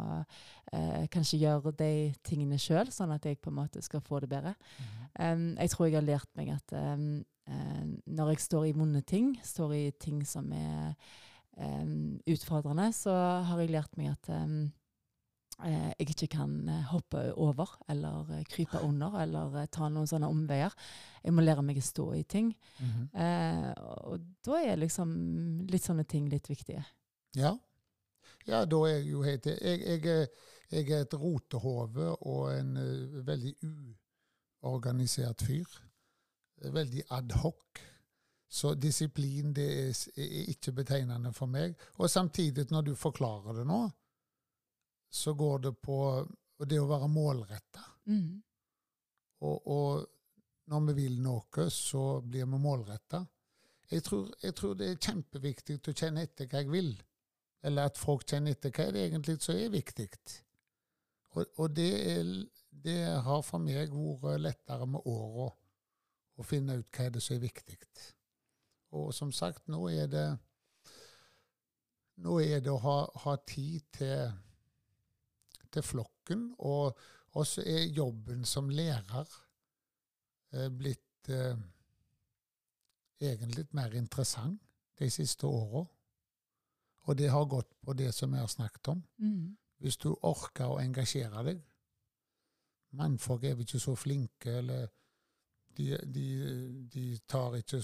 eh, 0.71 1.05
kanskje 1.11 1.41
gjøre 1.41 1.73
de 1.75 1.91
tingene 2.23 2.59
sjøl, 2.61 2.91
sånn 2.93 3.11
at 3.15 3.27
jeg 3.27 3.41
på 3.43 3.51
en 3.51 3.59
måte 3.59 3.83
skal 3.83 4.03
få 4.05 4.21
det 4.23 4.31
bedre. 4.31 4.55
Mhm. 4.79 5.01
Um, 5.15 5.45
jeg 5.55 5.71
tror 5.71 5.87
jeg 5.87 5.95
har 5.95 6.03
lært 6.03 6.31
meg 6.35 6.49
at 6.51 6.73
um, 6.75 7.23
uh, 7.47 7.83
når 8.05 8.33
jeg 8.33 8.41
står 8.43 8.65
i 8.67 8.73
vonde 8.75 8.99
ting, 9.07 9.29
står 9.43 9.75
i 9.75 9.83
ting 9.99 10.25
som 10.27 10.49
er 10.51 10.91
um, 11.55 12.17
utfordrende, 12.27 12.89
så 12.95 13.13
har 13.47 13.61
jeg 13.63 13.71
lært 13.71 13.95
meg 13.99 14.11
at 14.11 14.31
jeg 15.63 16.09
ikke 16.09 16.27
kan 16.35 16.55
eh, 16.69 16.81
hoppe 16.91 17.21
over 17.39 17.77
eller 17.89 18.31
eh, 18.35 18.43
krype 18.49 18.81
under 18.83 19.15
eller 19.21 19.55
eh, 19.61 19.69
ta 19.71 19.87
noen 19.89 20.09
sånne 20.09 20.27
omveier. 20.27 20.73
Jeg 21.23 21.33
må 21.33 21.45
lære 21.45 21.63
meg 21.65 21.79
å 21.79 21.85
stå 21.85 22.09
i 22.17 22.23
ting. 22.27 22.51
Mhm. 22.79 23.07
Eh, 23.13 23.71
og 24.11 24.27
da 24.45 24.59
er 24.61 24.81
liksom 24.81 25.15
litt 25.71 25.85
sånne 25.85 26.05
ting 26.09 26.27
litt 26.31 26.49
viktige. 26.51 26.83
Ja. 27.35 27.55
ja, 28.47 28.63
da 28.65 28.77
er 28.87 28.93
jeg 28.97 29.09
jo 29.09 29.23
helt 29.25 29.45
Jeg, 29.45 29.81
jeg, 29.83 30.27
jeg 30.71 30.91
er 30.91 31.01
et 31.03 31.17
rotehove 31.19 32.13
og 32.23 32.45
en 32.53 32.77
uh, 32.79 33.17
veldig 33.27 33.51
uorganisert 34.63 35.43
fyr. 35.43 35.67
Veldig 36.63 37.03
adhoc. 37.11 37.81
Så 38.47 38.71
disiplin 38.79 39.51
det 39.55 39.65
er, 39.67 39.99
er 40.15 40.49
ikke 40.53 40.71
betegnende 40.77 41.33
for 41.35 41.51
meg. 41.51 41.75
Og 41.99 42.09
samtidig, 42.09 42.69
når 42.71 42.81
du 42.87 42.95
forklarer 42.95 43.59
det 43.59 43.65
nå, 43.67 43.81
så 45.15 45.33
går 45.33 45.59
det 45.59 45.71
på 45.79 45.97
det 46.67 46.79
å 46.79 46.89
være 46.89 47.07
målretta. 47.07 47.83
Mm. 48.11 48.41
Og, 49.47 49.67
og, 49.71 50.05
når 50.65 50.87
vi 50.87 50.95
vil 50.97 51.19
noe, 51.21 51.67
så 51.71 52.19
blir 52.25 52.47
vi 52.49 52.59
målretta. 52.59 53.21
Jeg, 53.91 54.01
jeg, 54.41 54.55
tror 54.57 54.73
det 54.75 54.89
er 54.89 55.03
kjempeviktig 55.07 55.77
å 55.77 55.93
kjenne 55.93 56.25
etter 56.25 56.49
hva 56.49 56.63
jeg 56.63 56.71
vil, 56.73 56.89
eller 57.65 57.91
at 57.91 58.01
folk 58.01 58.25
kjenner 58.27 58.55
etter 58.55 58.73
hva 58.73 58.89
det 58.91 59.05
egentlig 59.05 59.37
som 59.45 59.59
er 59.59 59.71
viktig. 59.71 60.09
Og, 61.35 61.45
og 61.61 61.75
det, 61.77 61.91
er, 62.15 62.31
det, 62.85 62.97
har 63.27 63.45
for 63.45 63.61
meg 63.61 63.93
vært 63.93 64.41
lettere 64.41 64.89
med 64.89 65.05
åra 65.11 65.51
å 66.35 66.43
finne 66.47 66.79
ut 66.81 66.89
hva 66.97 67.07
det 67.07 67.21
er 67.21 67.27
som 67.27 67.37
er 67.37 67.45
viktig. 67.45 67.77
Og 68.95 69.13
som 69.15 69.31
sagt, 69.35 69.67
nå 69.71 69.85
er 69.93 70.09
det 70.11 70.27
nå 72.25 72.39
er 72.39 72.61
det 72.63 72.71
å 72.71 72.79
ha, 72.79 72.99
ha 73.25 73.35
tid 73.47 73.83
til, 73.95 74.31
til 75.71 75.83
flokken, 75.83 76.47
og 76.59 76.97
også 77.35 77.63
er 77.67 77.89
jobben 77.95 78.45
som 78.45 78.69
lærer 78.69 79.25
eh, 80.53 80.69
blitt 80.71 81.29
eh, 81.29 81.57
egentlig 83.21 83.67
mer 83.71 83.93
interessant 83.97 84.61
de 84.99 85.09
siste 85.09 85.47
åra. 85.47 85.85
Og 87.05 87.17
det 87.17 87.29
har 87.29 87.45
gått 87.45 87.71
på 87.85 87.93
det 87.93 88.13
som 88.15 88.31
vi 88.31 88.39
har 88.39 88.47
snakket 88.47 88.87
om. 88.87 89.03
Mm. 89.17 89.57
Hvis 89.77 89.97
du 89.97 90.09
orker 90.23 90.71
å 90.71 90.81
engasjere 90.81 91.43
deg 91.45 91.63
Mannfolk 92.95 93.43
er 93.43 93.59
ikke 93.59 93.79
så 93.79 93.91
flinke, 93.99 94.53
eller 94.61 94.85
de, 95.75 95.97
de, 96.07 96.27
de 96.93 97.17
tar 97.27 97.57
ikke 97.59 97.81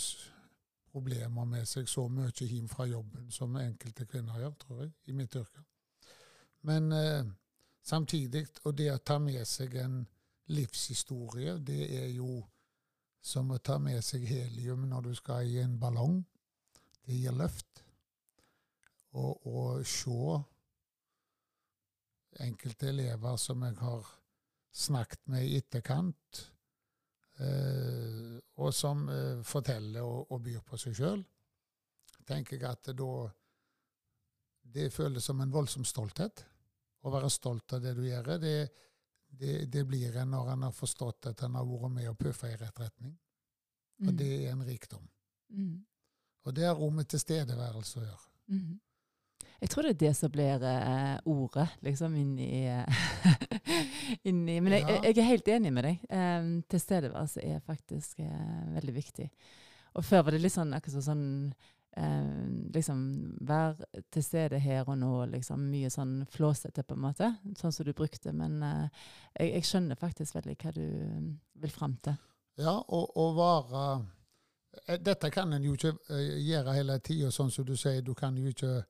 problemer 0.91 1.46
med 1.48 1.67
seg 1.67 1.89
så 1.89 2.06
mye 2.08 2.32
hjem 2.48 2.70
fra 2.72 2.86
jobben 2.88 3.28
som 3.32 3.56
enkelte 3.60 4.08
kvinner 4.08 4.39
gjør, 4.39 4.54
tror 4.62 4.82
jeg, 4.84 4.94
i 5.12 5.15
mitt 5.17 5.36
yrke. 5.36 5.63
Men 6.67 6.91
eh, 6.96 7.28
samtidig, 7.84 8.46
og 8.65 8.78
det 8.78 8.91
å 8.94 9.02
ta 9.04 9.17
med 9.20 9.46
seg 9.48 9.76
en 9.82 10.02
livshistorie, 10.52 11.58
det 11.60 11.84
er 12.02 12.10
jo 12.15 12.41
som 13.22 13.52
å 13.54 13.60
ta 13.62 13.78
med 13.80 14.02
seg 14.04 14.26
helium 14.26 14.88
når 14.89 15.10
du 15.10 15.15
skal 15.15 15.48
i 15.48 15.60
en 15.62 15.78
ballong. 15.80 16.22
Det 17.06 17.17
gir 17.17 17.36
løft. 17.38 17.84
Og 19.17 19.46
å 19.48 19.62
se 19.86 20.39
enkelte 22.41 22.89
elever 22.89 23.38
som 23.38 23.63
jeg 23.67 23.78
har 23.82 24.08
snakket 24.72 25.28
med 25.34 25.46
i 25.46 25.58
etterkant, 25.60 26.46
eh, 27.44 28.38
og 28.63 28.74
som 28.74 29.04
eh, 29.12 29.41
forteller 29.44 30.06
og, 30.08 30.38
byr 30.41 30.63
på 30.65 30.80
seg 30.80 30.96
sjøl, 30.96 31.26
tenker 32.28 32.58
jeg 32.58 32.70
at 32.70 32.96
da 32.96 33.13
Det 34.72 34.94
føles 34.94 35.26
som 35.26 35.41
en 35.41 35.52
voldsom 35.52 35.84
stolthet. 35.84 36.46
Å 37.04 37.10
være 37.14 37.30
stolt 37.34 37.74
av 37.74 37.82
det 37.82 37.94
du 37.98 38.04
gjør. 38.06 38.28
Det, 38.42 38.56
det, 39.42 39.56
det 39.74 39.86
blir 39.88 40.16
en 40.22 40.32
når 40.36 40.52
en 40.54 40.64
har 40.68 40.72
forstått 40.76 41.32
at 41.32 41.42
en 41.48 41.56
har 41.58 41.66
vært 41.66 41.92
med 41.96 42.10
og 42.12 42.18
puffa 42.20 42.50
i 42.52 42.56
rett 42.62 42.80
retning. 42.80 43.18
Og 44.02 44.08
Mm. 44.12 44.18
det 44.18 44.28
er 44.48 44.52
en 44.52 44.64
rikdom. 44.66 45.04
Mm. 45.54 45.84
Og 46.46 46.54
det 46.58 46.64
har 46.66 46.74
rommet 46.76 47.08
tilstedeværelse 47.10 48.00
å 48.00 48.04
gjøre. 48.06 48.30
Mm. 48.50 48.80
Jeg 49.62 49.70
tror 49.70 49.84
det 49.86 49.92
er 49.92 50.00
det 50.08 50.16
som 50.18 50.32
blir 50.34 50.64
eh, 50.66 51.20
ordet, 51.30 51.68
liksom, 51.86 52.16
inni, 52.18 52.48
inni 54.24 54.60
Men 54.62 54.74
jeg, 54.74 54.86
Ja. 54.88 55.02
jeg 55.04 55.18
er 55.18 55.28
helt 55.28 55.48
enig 55.54 55.74
med 55.74 55.84
deg. 55.86 56.00
Um, 56.10 56.50
Tilstedeværelse 56.70 57.44
er 57.46 57.60
faktisk 57.66 58.20
eh, 58.20 58.74
veldig 58.76 58.96
viktig. 58.96 59.30
Og 59.94 60.06
før 60.08 60.24
var 60.26 60.32
det 60.36 60.42
litt 60.42 60.56
sånn 60.56 60.74
akkurat 60.74 61.04
sånn 61.06 61.26
eh, 61.97 62.47
Liksom 62.71 63.01
være 63.47 64.04
til 64.12 64.23
stede 64.23 64.60
her 64.60 64.88
og 64.88 64.97
nå, 65.01 65.12
liksom. 65.34 65.63
Mye 65.71 65.89
sånn 65.91 66.21
flåsete, 66.32 66.86
på 66.88 66.95
en 66.95 67.04
måte. 67.04 67.32
Sånn 67.60 67.73
som 67.75 67.88
du 67.88 67.93
brukte. 67.97 68.32
Men 68.36 68.62
eh, 68.63 69.04
jeg, 69.36 69.54
jeg 69.58 69.67
skjønner 69.69 69.99
faktisk 69.99 70.38
veldig 70.39 70.58
hva 70.62 70.73
du 70.75 70.86
mm, 70.86 71.30
vil 71.63 71.73
fram 71.73 71.97
til. 72.04 72.15
Ja, 72.62 72.77
og 72.88 73.36
være 73.38 73.84
eh, 74.88 74.99
Dette 75.01 75.32
kan 75.34 75.54
en 75.54 75.65
jo 75.67 75.75
ikke 75.75 75.95
eh, 76.13 76.38
gjøre 76.45 76.77
hele 76.77 76.99
tida, 77.04 77.32
sånn 77.32 77.51
som 77.51 77.67
du 77.67 77.75
sier. 77.75 78.04
Du 78.06 78.13
kan 78.17 78.38
jo 78.39 78.51
ikke 78.51 78.82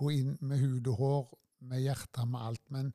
gå 0.00 0.14
inn 0.16 0.36
med 0.40 0.62
hud 0.62 0.90
og 0.90 1.00
hår, 1.00 1.24
med 1.70 1.84
hjertet, 1.84 2.26
med 2.26 2.40
alt. 2.50 2.64
Men 2.72 2.92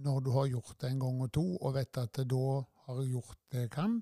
når 0.00 0.22
du 0.24 0.30
har 0.34 0.48
gjort 0.48 0.78
det 0.80 0.90
en 0.90 1.02
gang 1.02 1.20
og 1.20 1.32
to, 1.36 1.46
og 1.60 1.76
vet 1.76 2.00
at 2.00 2.22
da 2.26 2.46
har 2.86 3.02
jeg 3.02 3.12
gjort 3.14 3.38
det 3.52 3.66
jeg 3.66 3.72
kan, 3.74 4.00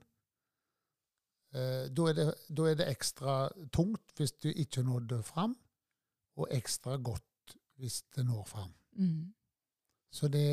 da, 1.52 2.08
er 2.10 2.14
det, 2.18 2.26
da 2.52 2.68
er 2.68 2.76
det 2.76 2.88
ekstra 2.92 3.38
tungt 3.72 4.12
hvis 4.18 4.34
du 4.42 4.50
ikke 4.50 4.82
nådde 4.84 5.22
fram, 5.24 5.54
og 6.38 6.48
ekstra 6.54 6.96
godt 6.96 7.56
hvis 7.78 8.02
det 8.14 8.26
når 8.26 8.44
fram. 8.46 8.72
Mm. 8.98 9.32
Så 10.10 10.28
det, 10.28 10.44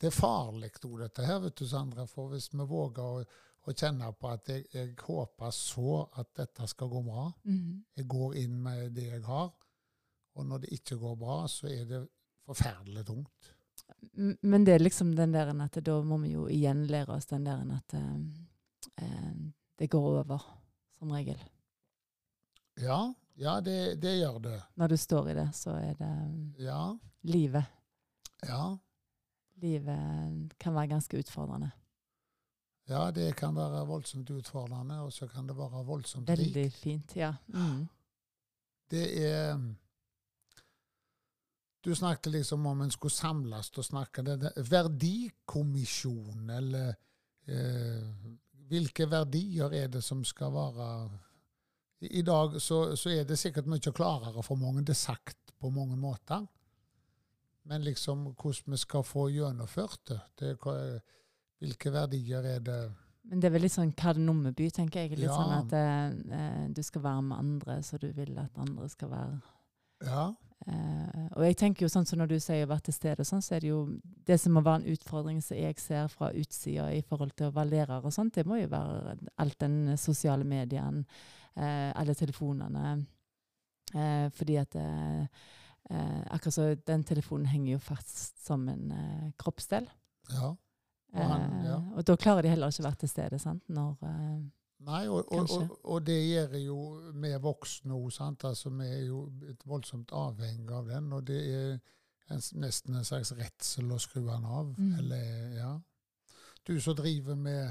det 0.00 0.10
er 0.10 0.14
farlig, 0.16 0.70
òg, 0.84 0.98
dette 1.04 1.26
her, 1.26 1.40
vet 1.44 1.56
du, 1.58 1.66
Sandra. 1.68 2.06
For 2.10 2.32
hvis 2.32 2.48
vi 2.52 2.66
våger 2.66 3.02
å, 3.02 3.24
å 3.62 3.74
kjenne 3.74 4.08
på 4.18 4.30
at 4.32 4.48
jeg, 4.50 4.66
jeg 4.74 4.94
håper 5.06 5.54
så 5.54 6.02
at 6.18 6.32
dette 6.38 6.66
skal 6.70 6.90
gå 6.92 7.02
bra, 7.06 7.28
Mm. 7.44 7.84
jeg 7.96 8.08
går 8.08 8.36
inn 8.42 8.60
med 8.62 8.92
det 8.96 9.08
jeg 9.10 9.24
har, 9.26 9.52
og 10.34 10.46
når 10.48 10.64
det 10.64 10.72
ikke 10.78 10.96
går 10.98 11.16
bra, 11.20 11.42
så 11.48 11.68
er 11.68 11.84
det 11.86 12.00
forferdelig 12.46 13.04
tungt. 13.06 13.52
Men 14.42 14.64
det 14.64 14.74
er 14.74 14.82
liksom 14.82 15.12
den 15.16 15.32
der 15.34 15.52
at 15.52 15.76
da 15.84 15.98
må 16.02 16.16
vi 16.22 16.32
jo 16.32 16.46
igjen 16.48 16.86
lære 16.90 17.14
oss 17.14 17.28
den 17.30 17.44
der 17.44 17.60
at 17.74 17.94
eh, 17.94 18.00
eh, 18.02 18.51
det 19.78 19.90
går 19.90 20.08
over, 20.20 20.38
som 20.98 21.10
regel. 21.10 21.38
Ja, 22.80 23.12
ja 23.36 23.60
det, 23.60 24.02
det 24.02 24.18
gjør 24.18 24.38
det. 24.44 24.62
Når 24.76 24.86
du 24.92 24.96
står 24.96 25.28
i 25.28 25.34
det, 25.34 25.48
så 25.54 25.70
er 25.70 25.94
det 25.98 26.10
mm, 26.30 26.54
Ja, 26.58 26.92
livet. 27.22 27.64
ja. 28.46 28.76
Livet 29.62 30.52
kan 30.58 30.74
være 30.74 30.88
ganske 30.88 31.18
utfordrende. 31.18 31.70
Ja, 32.88 33.10
det 33.14 33.36
kan 33.36 33.54
være 33.54 33.86
voldsomt 33.86 34.30
utfordrende, 34.30 35.00
og 35.00 35.12
så 35.12 35.26
kan 35.30 35.46
det 35.48 35.56
være 35.56 35.84
voldsomt 35.86 36.28
Veldig 36.28 36.64
rik. 36.64 36.72
fint, 36.74 37.16
ja. 37.16 37.34
Mm. 37.48 37.88
Det 38.90 39.26
er 39.26 39.58
Du 41.84 41.94
snakket 41.94 42.32
liksom 42.32 42.66
om 42.66 42.80
en 42.80 42.90
skulle 42.90 43.12
samles 43.14 43.70
og 43.78 43.84
snakke 43.84 44.22
Verdikommisjon, 44.70 46.50
eller 46.50 46.94
eh, 47.46 48.04
Hvilke 48.72 49.06
verdier 49.10 49.74
er 49.76 49.90
det 49.92 50.00
som 50.04 50.22
skal 50.24 50.52
være 50.54 50.88
I, 52.08 52.22
dag 52.26 52.56
så, 52.60 52.96
så 52.96 53.12
er 53.12 53.26
det 53.28 53.36
sikkert 53.38 53.68
mye 53.70 53.92
klarere 53.94 54.42
for 54.42 54.56
mange. 54.58 54.82
Det 54.82 54.94
er 54.96 55.02
sagt 55.02 55.52
på 55.60 55.70
mange 55.70 55.96
måter. 55.96 56.46
Men 57.68 57.84
liksom 57.86 58.24
hvordan 58.32 58.74
vi 58.74 58.80
skal 58.80 59.04
få 59.06 59.28
gjennomført 59.30 60.00
det, 60.08 60.20
det 60.40 60.56
Hvilke 61.62 61.92
verdier 61.94 62.42
er 62.56 62.58
det 62.64 62.78
Men 63.30 63.38
det 63.38 63.46
er 63.46 63.52
vel 63.54 63.62
litt 63.62 63.74
sånn 63.76 63.92
kardemommeby, 63.94 64.66
tenker 64.74 65.04
jeg. 65.04 65.12
Litt 65.14 65.28
Ja. 65.28 65.36
sånn 65.36 65.52
at 65.60 65.74
eh, 65.78 66.38
eh, 66.38 66.64
du 66.74 66.80
skal 66.82 67.04
være 67.04 67.22
med 67.22 67.38
andre, 67.38 67.76
så 67.86 68.00
du 68.02 68.08
vil 68.16 68.34
at 68.38 68.56
andre 68.58 68.88
skal 68.90 69.12
være 69.12 69.40
Ja. 70.02 70.24
Eh, 70.66 71.28
og 71.36 71.42
jeg 71.42 71.56
tenker 71.58 71.82
jo 71.82 71.88
sånn 71.90 72.06
som 72.06 72.18
Når 72.20 72.28
du 72.28 72.36
sier 72.38 72.64
å 72.64 72.68
være 72.70 72.84
til 72.86 72.94
stede, 72.94 73.24
sånn, 73.26 73.42
så 73.42 73.56
er 73.56 73.60
det 73.64 73.68
jo 73.72 73.80
det 74.26 74.36
som 74.40 74.52
må 74.54 74.60
være 74.62 74.82
en 74.84 74.92
utfordring 74.94 75.40
som 75.42 75.56
jeg 75.56 75.78
ser 75.82 76.06
fra 76.08 76.28
utsida 76.38 76.84
i 76.94 77.00
forhold 77.02 77.32
til 77.36 77.48
å 77.48 77.54
være 77.56 77.70
lærer 77.70 78.04
og 78.06 78.12
sånt, 78.14 78.34
det 78.34 78.46
må 78.46 78.60
jo 78.60 78.68
være 78.70 79.16
alt 79.42 79.58
den 79.58 79.96
sosiale 79.98 80.44
medien, 80.46 81.04
uh, 81.58 81.90
alle 81.98 82.14
telefonene. 82.14 83.06
Uh, 83.94 84.28
fordi 84.38 84.56
at 84.56 84.74
eh, 84.78 85.26
eh, 85.90 86.22
akkurat 86.30 86.54
så 86.54 86.68
den 86.86 87.02
telefonen 87.04 87.46
henger 87.50 87.72
jo 87.74 87.78
fast 87.82 88.38
som 88.46 88.68
en 88.68 88.90
eh, 88.92 89.30
kroppsdel. 89.38 89.88
ja. 90.30 90.54
Og 91.14 91.20
han- 91.28 91.42
Eh, 91.60 91.64
ja. 91.66 91.76
og 91.96 92.04
da 92.08 92.14
klarer 92.16 92.42
de 92.42 92.48
heller 92.48 92.68
ikke 92.68 92.80
å 92.80 92.88
være 92.88 92.96
til 93.02 93.08
stede. 93.08 93.38
sant? 93.38 93.62
Når, 93.68 93.96
eh, 94.02 94.40
Nei, 94.82 95.06
og, 95.08 95.28
og, 95.32 95.78
og, 95.84 95.98
det 96.06 96.18
gjør 96.18 96.56
jo 96.58 96.76
vi 97.22 97.30
voksne 97.42 97.94
òg, 97.94 98.08
sant. 98.14 98.44
Altså, 98.48 98.70
vi 98.74 98.88
er 98.88 99.04
jo 99.06 99.24
voldsomt 99.68 100.12
avhengig 100.16 100.72
av 100.74 100.88
den, 100.90 101.12
og 101.12 101.26
det 101.28 101.40
er 101.54 101.72
en, 102.32 102.42
nesten 102.62 102.98
en 102.98 103.06
slags 103.06 103.32
redsel 103.38 103.92
å 103.92 104.00
skru 104.02 104.24
den 104.26 104.46
av. 104.48 104.72
Mm. 104.78 104.92
Eller, 104.98 105.26
ja. 105.58 105.72
Du 106.66 106.74
som 106.80 106.96
driver 106.98 107.38
med 107.38 107.64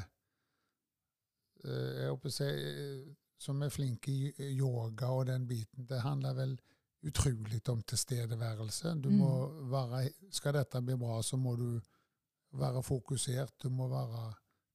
eh, 1.63 2.01
jeg 2.01 2.09
håper 2.11 2.31
å 2.31 2.35
si, 2.35 2.49
eh, 2.51 3.01
Som 3.41 3.63
er 3.65 3.71
flink 3.73 4.05
i 4.11 4.51
yoga 4.53 5.07
og 5.09 5.25
den 5.25 5.47
biten, 5.49 5.87
det 5.89 6.03
handler 6.03 6.35
vel 6.37 6.51
utrolig 7.09 7.61
om 7.69 7.79
tilstedeværelse. 7.81 8.91
Du 9.01 9.09
må 9.09 9.31
være, 9.71 10.03
skal 10.29 10.53
dette 10.53 10.81
bli 10.85 10.93
bra, 11.01 11.15
så 11.25 11.39
må 11.41 11.55
du 11.57 11.79
være 12.53 12.83
fokusert, 12.83 13.55
du 13.63 13.69
må 13.73 13.87
være 13.89 14.27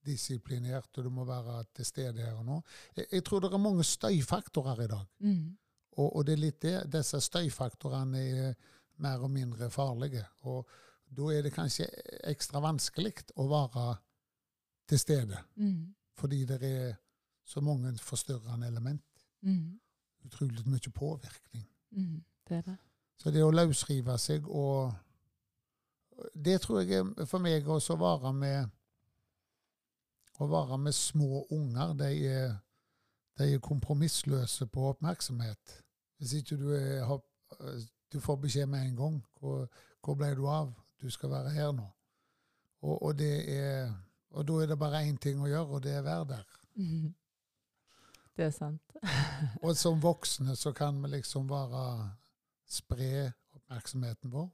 disiplinert, 0.06 0.88
og 0.98 1.04
du 1.04 1.10
må 1.10 1.24
være 1.28 1.64
til 1.74 1.84
stede 1.86 2.22
her 2.22 2.34
og 2.38 2.44
nå. 2.46 2.56
Jeg, 2.96 3.06
jeg 3.12 3.24
tror 3.24 3.40
det 3.44 3.52
er 3.52 3.58
mange 3.62 3.84
støyfaktorer 3.84 4.82
i 4.84 4.86
dag. 4.92 5.04
mm, 5.18 5.56
Og, 5.96 6.16
og 6.16 6.26
det 6.26 6.32
er 6.32 6.42
litt 6.42 6.62
det. 6.62 6.74
Disse 6.92 7.20
støyfaktorene 7.20 8.20
er 8.20 8.54
mer 8.98 9.22
og 9.24 9.30
mindre 9.30 9.70
farlige. 9.70 10.24
Og 10.44 10.66
da 11.16 11.30
er 11.32 11.42
det 11.46 11.52
kanskje 11.54 11.86
ekstra 12.28 12.60
vanskelig 12.60 13.14
å 13.36 13.46
være 13.48 13.96
til 14.88 14.98
stede. 14.98 15.38
mm, 15.56 15.94
Fordi 16.16 16.44
det 16.44 16.58
er 16.62 16.94
så 17.44 17.60
mange 17.60 17.94
forstyrrende 17.98 18.66
element. 18.66 19.02
mm, 19.42 19.80
Utrolig 20.26 20.66
mye 20.66 20.90
påvirkning. 20.94 21.66
mm, 21.90 22.24
det 22.48 22.64
det. 22.66 22.76
Så 23.18 23.30
det 23.30 23.42
å 23.44 23.50
løsrive 23.50 24.18
seg 24.18 24.48
og 24.48 24.92
Det 26.34 26.60
tror 26.60 26.80
jeg 26.80 26.92
er 27.18 27.24
for 27.28 27.38
meg 27.44 27.66
også 27.68 27.92
å 27.94 28.00
være 28.00 28.32
med 28.32 28.70
å 30.40 30.48
være 30.50 30.78
med 30.78 30.94
små 30.94 31.44
unger. 31.50 31.92
De 31.98 32.10
er, 32.28 32.54
de 33.38 33.52
er 33.54 33.62
kompromissløse 33.64 34.66
på 34.72 34.88
oppmerksomhet. 34.90 35.76
Hvis 36.18 36.32
ikke 36.38 36.56
du, 36.60 36.70
er, 36.76 37.18
du 38.12 38.20
får 38.20 38.40
beskjed 38.42 38.66
med 38.72 38.86
en 38.86 38.96
gang 38.96 39.20
hvor, 39.40 39.66
hvor 40.04 40.18
ble 40.18 40.32
du 40.36 40.46
av? 40.48 40.72
Du 41.00 41.10
skal 41.12 41.30
være 41.30 41.52
her 41.52 41.72
nå. 41.76 41.86
Og, 42.86 43.02
og, 43.02 43.20
er, 43.20 43.92
og 44.30 44.46
da 44.48 44.58
er 44.62 44.70
det 44.70 44.78
bare 44.80 45.04
én 45.04 45.16
ting 45.20 45.40
å 45.42 45.48
gjøre, 45.50 45.76
og 45.76 45.82
det 45.84 45.96
er 45.96 46.04
å 46.04 46.08
være 46.10 46.28
der. 46.34 46.58
Mm. 46.80 47.14
Det 48.36 48.44
er 48.44 48.52
sant. 48.52 48.96
og 49.64 49.70
som 49.80 50.00
voksne 50.02 50.52
så 50.60 50.74
kan 50.76 50.98
vi 51.00 51.08
liksom 51.14 51.46
bare 51.48 52.10
spre 52.68 53.30
oppmerksomheten 53.56 54.28
vår. 54.32 54.50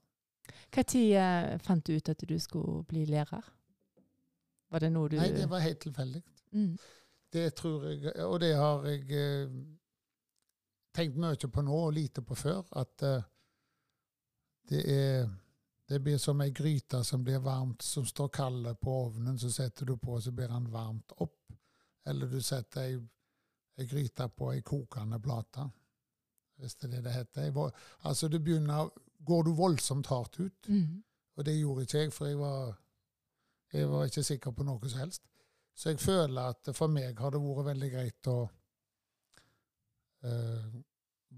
Når 0.77 0.95
eh, 1.18 1.59
fant 1.62 1.87
du 1.87 1.97
ut 1.97 2.09
at 2.09 2.23
du 2.29 2.37
skulle 2.38 2.85
bli 2.87 3.05
lærer? 3.11 3.42
Var 4.72 4.80
det 4.80 4.90
noe 4.92 5.11
du 5.12 5.18
Nei, 5.20 5.28
det 5.37 5.46
var 5.50 5.61
helt 5.61 5.80
tilfeldig. 5.85 6.22
Mm. 6.56 6.72
Det 7.32 7.46
tror 7.56 7.85
jeg, 7.88 8.12
og 8.24 8.38
det 8.40 8.54
har 8.56 8.87
jeg 8.88 9.04
eh, 9.16 9.52
tenkt 10.96 11.20
mye 11.20 11.48
på 11.48 11.64
nå 11.64 11.78
og 11.87 11.94
lite 11.96 12.24
på 12.24 12.37
før, 12.37 12.61
at 12.80 13.04
uh, 13.08 13.22
det 14.68 14.82
er 14.92 15.30
det 15.92 15.98
blir 16.00 16.18
som 16.18 16.40
ei 16.40 16.50
gryte 16.56 17.02
som 17.04 17.24
blir 17.24 17.42
varmt, 17.44 17.82
som 17.82 18.06
står 18.06 18.28
kald 18.32 18.68
på 18.80 18.92
ovnen. 19.04 19.38
Så 19.38 19.50
setter 19.52 19.87
du 19.87 19.96
på, 20.00 20.20
så 20.20 20.30
blir 20.32 20.48
den 20.48 20.70
varmt 20.72 21.12
opp. 21.20 21.52
Eller 22.08 22.26
du 22.26 22.40
setter 22.40 22.87
ei, 22.87 22.94
ei 23.76 23.87
gryte 23.90 24.28
på 24.32 24.52
ei 24.54 24.62
kokende 24.64 25.18
plate, 25.20 25.66
hvis 26.56 26.78
det 26.80 26.88
er 26.88 26.94
det 26.94 27.02
det 27.04 27.12
heter. 27.12 27.58
Altså, 28.08 28.28
du 28.28 28.38
begynner 28.38 28.88
Går 29.22 29.42
du 29.42 29.52
voldsomt 29.54 30.08
hardt 30.11 30.40
ut? 30.40 30.68
Mm. 30.68 31.02
Og 31.37 31.44
det 31.44 31.52
gjorde 31.58 31.82
ikke 31.82 31.98
jeg, 31.98 32.12
for 32.12 32.26
jeg 32.26 32.38
var 32.40 32.72
jeg 33.72 33.88
var 33.90 34.08
ikke 34.08 34.24
sikker 34.26 34.54
på 34.56 34.66
noe 34.68 34.88
som 34.88 35.04
helst. 35.04 35.22
Så 35.74 35.92
jeg 35.94 36.00
føler 36.02 36.52
at 36.52 36.72
for 36.76 36.92
meg 36.92 37.18
har 37.18 37.32
det 37.32 37.40
vært 37.40 37.68
veldig 37.70 37.90
greit 37.94 38.28
å 38.28 38.38
eh, 40.28 40.80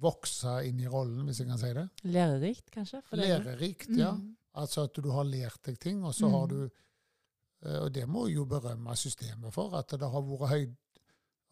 vokse 0.03 0.57
inn 0.69 0.81
i 0.83 0.89
rollen, 0.91 1.23
hvis 1.29 1.43
jeg 1.43 1.51
kan 1.51 1.61
si 1.61 1.71
det. 1.77 1.85
Lærerikt, 2.11 2.71
kanskje? 2.75 3.03
Lærerikt, 3.15 3.93
ja. 3.95 4.11
Mm. 4.17 4.33
Altså 4.59 4.89
at 4.89 4.99
du 5.03 5.11
har 5.15 5.27
lært 5.27 5.63
deg 5.67 5.79
ting, 5.83 6.03
og 6.07 6.15
så 6.15 6.27
mm. 6.29 6.35
har 6.35 6.51
du 6.51 6.59
eh, 6.65 7.79
Og 7.85 7.93
det 7.95 8.09
må 8.11 8.27
jo 8.31 8.47
berømme 8.51 8.97
systemet 8.99 9.55
for, 9.55 9.75
at 9.79 9.95
det 9.95 10.11
har 10.11 10.27
vært 10.27 10.51
høyd 10.55 10.75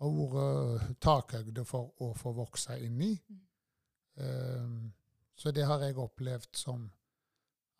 har 0.02 0.10
vært 0.34 0.98
takhøyde 1.02 1.64
for 1.68 1.92
å 2.02 2.10
få 2.18 2.32
vokse 2.34 2.74
inn 2.82 2.98
i. 3.06 3.12
Um, 4.18 4.90
så 5.38 5.52
det 5.54 5.66
har 5.68 5.82
jeg 5.84 5.98
opplevd 5.98 6.50
som 6.58 6.88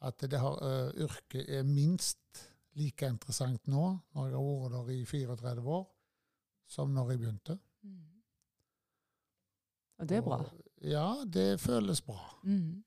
at 0.03 0.23
det 0.31 0.39
har, 0.41 0.55
uh, 0.63 0.91
yrket 1.03 1.51
er 1.51 1.67
minst 1.67 2.52
like 2.79 3.09
interessant 3.09 3.67
nå, 3.71 3.89
når 4.15 4.31
jeg 4.31 4.37
har 4.37 4.47
vært 4.47 4.79
der 4.79 4.95
i 4.95 5.05
34 5.05 5.67
år, 5.77 5.85
som 6.69 6.95
når 6.95 7.13
jeg 7.13 7.23
begynte. 7.23 7.59
Mm. 7.83 8.07
Og 9.99 10.09
det 10.09 10.17
er 10.19 10.25
bra? 10.27 10.41
Og, 10.41 10.65
ja, 10.83 11.09
det 11.27 11.61
føles 11.61 12.03
bra. 12.03 12.19
Mm. 12.43 12.83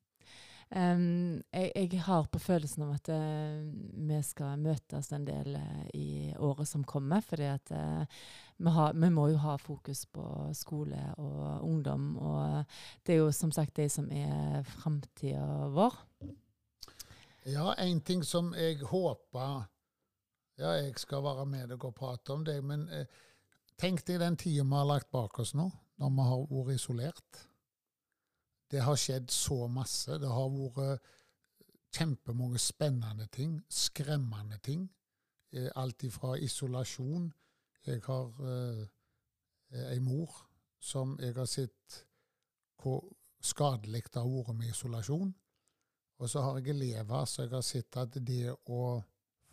Um, 0.75 1.43
jeg, 1.53 1.71
jeg, 1.75 2.01
har 2.01 2.25
på 2.33 2.39
følelsen 2.41 2.87
av 2.87 2.95
at 2.95 3.09
uh, 3.13 3.61
vi 4.09 4.17
skal 4.25 4.57
møtes 4.59 5.11
en 5.13 5.27
del 5.27 5.53
uh, 5.55 5.83
i 5.93 6.33
året 6.41 6.67
som 6.67 6.83
kommer. 6.83 7.21
fordi 7.21 7.45
at 7.51 7.71
uh, 7.71 8.01
vi, 8.57 8.71
har, 8.73 8.93
vi, 8.97 9.09
må 9.13 9.27
jo 9.29 9.37
ha 9.43 9.55
fokus 9.61 10.05
på 10.05 10.25
skole 10.57 10.99
og 11.21 11.63
ungdom. 11.63 12.17
Og 12.17 12.65
det 13.05 13.15
er 13.15 13.21
jo 13.21 13.31
som 13.31 13.53
sagt 13.53 13.77
de 13.77 13.87
som 13.89 14.09
er 14.11 14.63
framtida 14.63 15.69
vår. 15.75 16.01
Ja, 17.45 17.73
en 17.77 18.01
ting 18.01 18.25
som 18.25 18.53
jeg 18.57 18.81
håper 18.81 19.69
ja, 20.57 20.75
jeg 20.79 20.93
skal 20.99 21.23
være 21.23 21.45
med 21.49 21.69
deg 21.73 21.83
og 21.83 21.95
prate 21.95 22.33
om 22.35 22.45
det. 22.47 22.57
Men 22.63 22.87
eh, 22.93 23.07
tenk 23.79 24.05
deg 24.07 24.21
den 24.23 24.37
tida 24.39 24.63
vi 24.63 24.77
har 24.77 24.87
lagt 24.87 25.11
bak 25.11 25.39
oss 25.43 25.53
nå, 25.57 25.67
når 25.99 26.15
vi 26.15 26.29
har 26.29 26.47
vært 26.51 26.79
isolert. 26.79 27.41
Det 28.71 28.81
har 28.81 28.97
skjedd 28.99 29.31
så 29.31 29.65
masse. 29.71 30.17
Det 30.19 30.31
har 30.31 30.49
vært 30.51 31.11
kjempemange 31.95 32.59
spennende 32.59 33.27
ting, 33.31 33.59
skremmende 33.69 34.59
ting. 34.63 34.87
Eh, 35.55 35.69
alt 35.75 36.03
ifra 36.03 36.35
isolasjon 36.41 37.31
Jeg 37.85 38.01
har 38.07 38.31
eh, 38.41 38.85
ei 39.91 39.99
mor 40.01 40.31
som 40.81 41.13
jeg 41.21 41.35
har 41.35 41.45
sett 41.45 41.99
hvor 42.81 43.03
skadelig 43.45 44.01
det 44.09 44.21
har 44.21 44.29
vært 44.29 44.57
med 44.57 44.71
isolasjon. 44.71 45.33
Og 46.17 46.29
så 46.31 46.41
har 46.41 46.57
jeg 46.57 46.73
elever 46.73 47.25
så 47.29 47.43
jeg 47.43 47.53
har 47.53 47.65
sett 47.65 47.97
at 48.01 48.17
det 48.25 48.55
å 48.71 48.79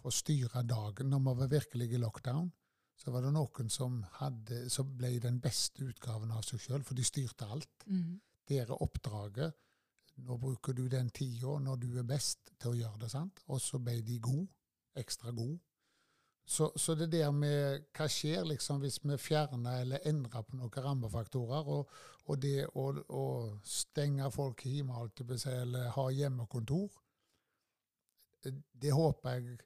å 0.02 0.12
styre 0.12 0.62
dagen. 0.66 1.10
Når 1.10 1.22
vi 1.22 1.34
var 1.40 1.50
virkelig 1.52 1.88
i 1.92 2.00
lockdown, 2.02 2.50
så 2.98 3.10
var 3.10 3.24
det 3.24 3.32
noen 3.34 3.70
som, 3.72 3.98
hadde, 4.18 4.66
som 4.70 4.92
ble 4.98 5.16
den 5.22 5.40
beste 5.42 5.84
utgaven 5.88 6.30
av 6.34 6.44
seg 6.46 6.60
sjøl, 6.62 6.84
for 6.86 6.98
de 6.98 7.06
styrte 7.06 7.48
alt. 7.48 7.86
Mm. 7.86 8.20
Dere 8.48 8.78
oppdraget. 8.84 9.58
Nå 10.22 10.36
bruker 10.38 10.76
du 10.76 10.84
den 10.92 11.08
tida 11.10 11.56
når 11.58 11.78
du 11.82 11.90
er 11.98 12.06
best, 12.06 12.52
til 12.60 12.74
å 12.74 12.78
gjøre 12.78 13.04
det. 13.04 13.10
sant? 13.10 13.42
Og 13.48 13.60
så 13.62 13.80
ble 13.82 14.00
de 14.06 14.18
gode. 14.22 14.50
Ekstra 14.98 15.32
gode. 15.32 15.58
Så, 16.44 16.72
så, 16.76 16.94
det 16.98 17.12
der 17.12 17.30
med 17.30 17.84
hva 17.96 18.08
skjer 18.10 18.42
liksom 18.44 18.82
hvis 18.82 18.98
vi 19.04 19.16
fjerner 19.16 19.84
eller 19.84 20.08
endrer 20.10 20.42
på 20.42 20.58
noen 20.58 20.84
rammefaktorer, 20.84 21.68
og, 21.70 21.92
og 22.26 22.40
det 22.42 22.66
å, 22.66 22.88
å, 23.14 23.26
stenge 23.64 24.30
folk 24.34 24.64
hjemme 24.66 25.06
eller 25.46 25.92
ha 25.94 26.08
hjemmekontor, 26.10 26.98
det 28.42 28.90
håper 28.92 29.36
jeg 29.38 29.60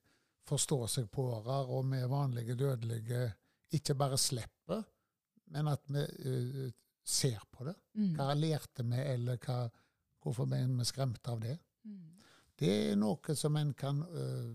forstå 0.47 0.79
seg 0.91 1.09
på 1.11 1.27
årer, 1.37 1.71
og 1.73 1.87
vi 1.91 2.03
vanlige 2.11 2.57
dødelige 2.59 3.23
ikke 3.75 3.97
bare 3.99 4.19
slipper, 4.19 4.83
men 5.55 5.71
at 5.71 5.89
vi 5.91 6.03
uh, 6.03 6.69
ser 7.07 7.43
på 7.51 7.67
det. 7.67 7.75
Mm. 7.95 8.13
Hva 8.19 8.35
lærte 8.35 8.85
vi, 8.87 9.01
eller 9.15 9.41
hva, 9.43 9.65
hvorfor 10.23 10.49
ble 10.51 10.63
vi 10.79 10.87
skremt 10.87 11.29
av 11.31 11.43
det? 11.43 11.57
Mm. 11.87 12.15
Det 12.57 12.71
er 12.91 12.97
noe 12.99 13.37
som 13.37 13.59
en 13.59 13.75
kan 13.79 14.01
uh, 14.03 14.55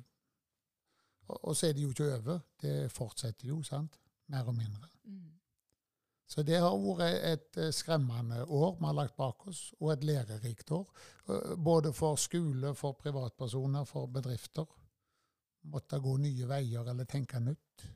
og, 1.28 1.38
og, 1.38 1.54
så 1.56 1.70
er 1.70 1.76
det 1.76 1.86
jo 1.86 1.92
ikke 1.94 2.10
over. 2.12 2.42
Det 2.60 2.74
fortsetter 2.92 3.48
jo, 3.48 3.62
sant? 3.64 4.00
Mer 4.32 4.48
og 4.48 4.56
mindre. 4.58 4.90
Mm. 5.08 5.30
Så 6.32 6.44
det 6.48 6.60
har 6.64 6.76
vært 6.76 7.24
et 7.28 7.60
uh, 7.62 7.70
skremmende 7.76 8.44
år 8.48 8.78
vi 8.80 8.88
har 8.88 8.98
lagt 8.98 9.18
bak 9.20 9.48
oss, 9.48 9.70
og 9.80 9.94
et 9.94 10.04
lærerikt 10.08 10.72
år. 10.76 10.88
Både 11.56 11.94
for 11.96 12.20
skole, 12.20 12.74
for 12.76 12.98
privatpersoner, 13.00 13.86
for 13.88 14.12
bedrifter 14.12 14.68
måtte 15.70 16.00
gå 16.02 16.18
nye 16.22 16.48
veier 16.50 16.88
eller 16.92 17.10
tenke 17.10 17.40
nytt? 17.44 17.88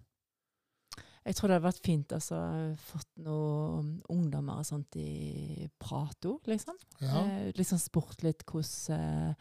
Jeg 1.25 1.38
tror 1.38 1.49
det 1.49 1.56
hadde 1.56 1.65
vært 1.65 1.86
fint 1.86 2.12
å 2.13 2.17
altså, 2.19 2.39
fått 2.86 3.23
noen 3.25 3.95
ungdommer 4.13 4.62
og 4.62 4.67
sånt 4.67 4.97
i 5.01 5.65
prato, 5.82 6.36
liksom. 6.45 6.78
Ja. 7.01 7.23
Eh, 7.23 7.47
liksom 7.58 7.82
spurt 7.82 8.21
litt 8.21 8.45
hvordan, 8.45 9.34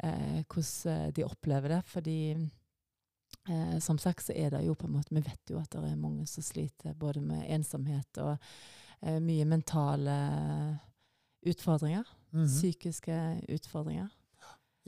eh, 0.00 0.38
hvordan 0.48 1.12
de 1.12 1.26
opplever 1.26 1.74
det. 1.74 1.82
Fordi 1.92 2.18
eh, 2.32 3.76
som 3.84 4.00
sagt 4.00 4.24
så 4.24 4.36
er 4.40 4.56
det 4.56 4.64
jo 4.64 4.76
på 4.78 4.88
en 4.88 4.96
måte 4.96 5.12
Vi 5.12 5.20
vet 5.26 5.52
jo 5.52 5.60
at 5.60 5.68
det 5.76 5.84
er 5.84 6.00
mange 6.00 6.24
som 6.30 6.46
sliter 6.46 6.96
både 6.96 7.20
med 7.20 7.44
ensomhet 7.58 8.22
og 8.24 8.38
eh, 9.02 9.20
mye 9.20 9.44
mentale 9.44 10.16
utfordringer. 11.44 12.08
Mm 12.32 12.44
-hmm. 12.44 12.48
Psykiske 12.48 13.40
utfordringer. 13.48 14.08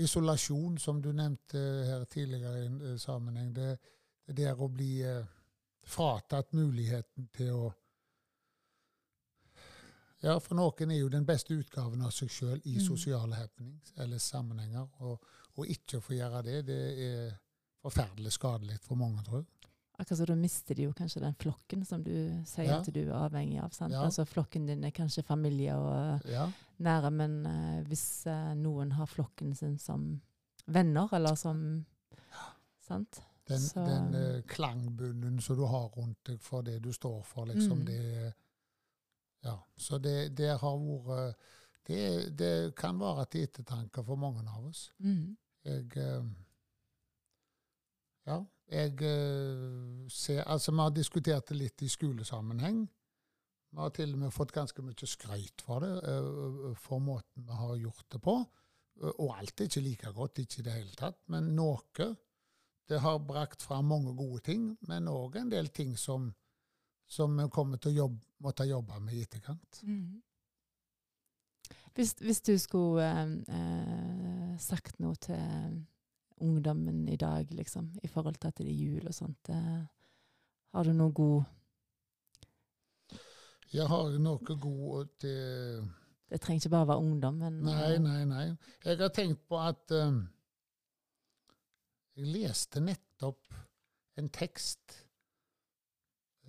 Isolasjon, 0.01 0.79
som 0.79 1.03
du 1.03 1.13
nevnte 1.13 1.61
her 1.87 2.05
tidligere 2.05 2.63
i 2.63 2.67
en 2.67 2.81
eh, 2.93 2.97
sammenheng, 3.01 3.53
det, 3.57 3.75
det 4.27 4.47
er 4.49 4.61
å 4.61 4.71
bli 4.73 5.01
eh, 5.05 5.27
fratatt 5.87 6.53
muligheten 6.57 7.31
til 7.37 7.55
å 7.59 7.69
Ja, 10.21 10.35
for 10.37 10.53
noen 10.53 10.91
er 10.93 10.99
jo 10.99 11.09
den 11.09 11.25
beste 11.25 11.55
utgaven 11.57 12.03
av 12.05 12.11
seg 12.13 12.29
sjøl 12.29 12.59
i 12.69 12.75
mm. 12.77 12.83
sosiale 12.85 13.39
happenings 13.39 13.95
eller 13.97 14.21
sammenhenger. 14.21 14.91
Og, 15.01 15.23
og 15.57 15.71
ikke 15.73 15.97
å 15.97 16.05
få 16.05 16.13
gjøre 16.13 16.43
det, 16.45 16.59
det 16.69 16.81
er 17.07 17.31
forferdelig 17.81 18.35
skadelig 18.35 18.77
for 18.85 19.01
mange, 19.01 19.25
tror 19.25 19.41
jeg. 19.41 19.49
Akkurat 20.01 20.19
så 20.19 20.27
Da 20.29 20.37
mister 20.37 20.77
de 20.77 20.87
jo 20.87 20.93
kanskje 20.97 21.23
den 21.25 21.35
flokken 21.41 21.85
som 21.85 22.05
du 22.05 22.13
sier 22.49 22.69
ja. 22.69 22.79
at 22.81 22.93
du 22.93 23.01
er 23.03 23.17
avhengig 23.17 23.61
av. 23.61 23.73
Ja. 23.89 24.05
Altså 24.05 24.25
Flokken 24.29 24.69
din 24.69 24.85
er 24.85 24.93
kanskje 24.97 25.25
familie 25.25 25.77
og 25.77 26.29
ja. 26.29 26.47
Nære, 26.81 27.11
men 27.11 27.41
uh, 27.47 27.81
hvis 27.89 28.27
uh, 28.27 28.53
noen 28.59 28.93
har 28.97 29.09
flokken 29.09 29.55
sin 29.55 29.79
som 29.79 30.13
venner, 30.67 31.09
eller 31.17 31.39
som 31.39 31.85
Sant? 32.91 33.21
Den, 33.47 33.63
den 33.87 34.15
uh, 34.15 34.43
klangbunnen 34.51 35.41
som 35.41 35.57
du 35.57 35.65
har 35.71 35.87
rundt 35.95 36.19
deg 36.27 36.41
for 36.43 36.67
det 36.67 36.81
du 36.83 36.91
står 36.93 37.23
for, 37.27 37.47
liksom, 37.51 37.83
mm. 37.83 37.87
det 37.87 38.33
Ja. 39.45 39.57
Så 39.77 39.99
det, 39.99 40.37
det 40.37 40.51
har 40.61 40.79
vært 41.07 41.37
det, 41.87 42.39
det, 42.39 42.75
kan 42.77 42.99
være 43.01 43.25
til 43.31 43.47
ettertanke 43.49 44.05
for 44.05 44.17
mange 44.21 44.43
av 44.47 44.67
oss. 44.69 44.93
Mm. 44.99 45.37
Jeg 45.65 45.87
Ja. 48.27 48.43
Jeg 48.71 48.93
uh, 49.03 50.09
ser, 50.09 50.45
altså 50.45 50.73
Vi 50.73 50.79
har 50.79 50.91
diskutert 50.91 51.49
det 51.49 51.57
litt 51.57 51.83
i 51.83 51.89
skolesammenheng. 51.89 52.85
Vi 53.71 53.79
har 53.79 53.93
til 53.95 54.15
og 54.17 54.23
med 54.25 54.35
fått 54.35 54.55
ganske 54.55 54.83
mye 54.83 55.07
skryt 55.07 55.63
for 55.63 55.85
det, 55.85 55.93
uh, 56.03 56.73
for 56.79 57.03
måten 57.03 57.47
vi 57.47 57.59
har 57.61 57.77
gjort 57.79 58.09
det 58.17 58.23
på. 58.25 58.35
Og 59.01 59.29
alt 59.33 59.61
er 59.61 59.71
ikke 59.71 59.85
like 59.85 60.13
godt, 60.13 60.43
ikke 60.43 60.61
i 60.61 60.65
det 60.67 60.75
hele 60.75 60.97
tatt, 60.99 61.21
men 61.33 61.55
noe. 61.57 62.09
Det 62.91 62.99
har 63.01 63.21
brakt 63.23 63.63
fram 63.63 63.87
mange 63.93 64.13
gode 64.19 64.43
ting, 64.45 64.65
men 64.89 65.09
òg 65.09 65.39
en 65.39 65.53
del 65.53 65.71
ting 65.73 65.95
som, 65.99 66.27
som 67.07 67.37
vi 67.39 67.47
kommer 67.55 67.79
til 67.79 67.93
å 67.93 67.99
jobbe, 68.01 68.19
måtte 68.43 68.67
jobbe 68.67 68.99
med 69.05 69.15
i 69.15 69.23
etterkant. 69.23 69.81
Mm. 69.87 70.19
Hvis, 71.95 72.13
hvis, 72.21 72.41
du 72.41 72.59
skulle 72.59 73.07
eh, 73.07 73.33
eh, 73.57 74.59
sagt 74.59 74.99
noe 75.03 75.15
til 75.23 75.81
ungdommen 76.41 77.07
i 77.09 77.17
dag, 77.21 77.47
liksom, 77.51 77.93
i 78.03 78.09
forhold 78.09 78.41
til 78.41 78.49
at 78.49 78.59
det 78.59 78.67
er 78.67 78.79
jul 78.79 79.07
og 79.07 79.15
sånt, 79.15 79.51
eh, 79.53 79.81
har 80.75 80.87
du 80.87 80.93
noe 80.97 81.13
god 81.13 81.43
Jeg 83.71 83.87
har 83.87 84.19
noe 84.19 84.57
god 84.59 85.11
til 85.23 85.85
Det 86.31 86.41
trenger 86.43 86.61
ikke 86.61 86.73
bare 86.75 86.89
være 86.89 87.05
ungdom, 87.05 87.35
men 87.39 87.61
Nei, 87.67 87.99
nei, 88.03 88.25
nei. 88.27 88.49
Jeg 88.85 88.99
har 88.99 89.13
tenkt 89.15 89.45
på 89.49 89.61
at 89.63 89.95
um, 89.95 90.25
Jeg 92.19 92.33
leste 92.35 92.83
nettopp 92.83 93.55
en 94.19 94.29
tekst 94.35 94.97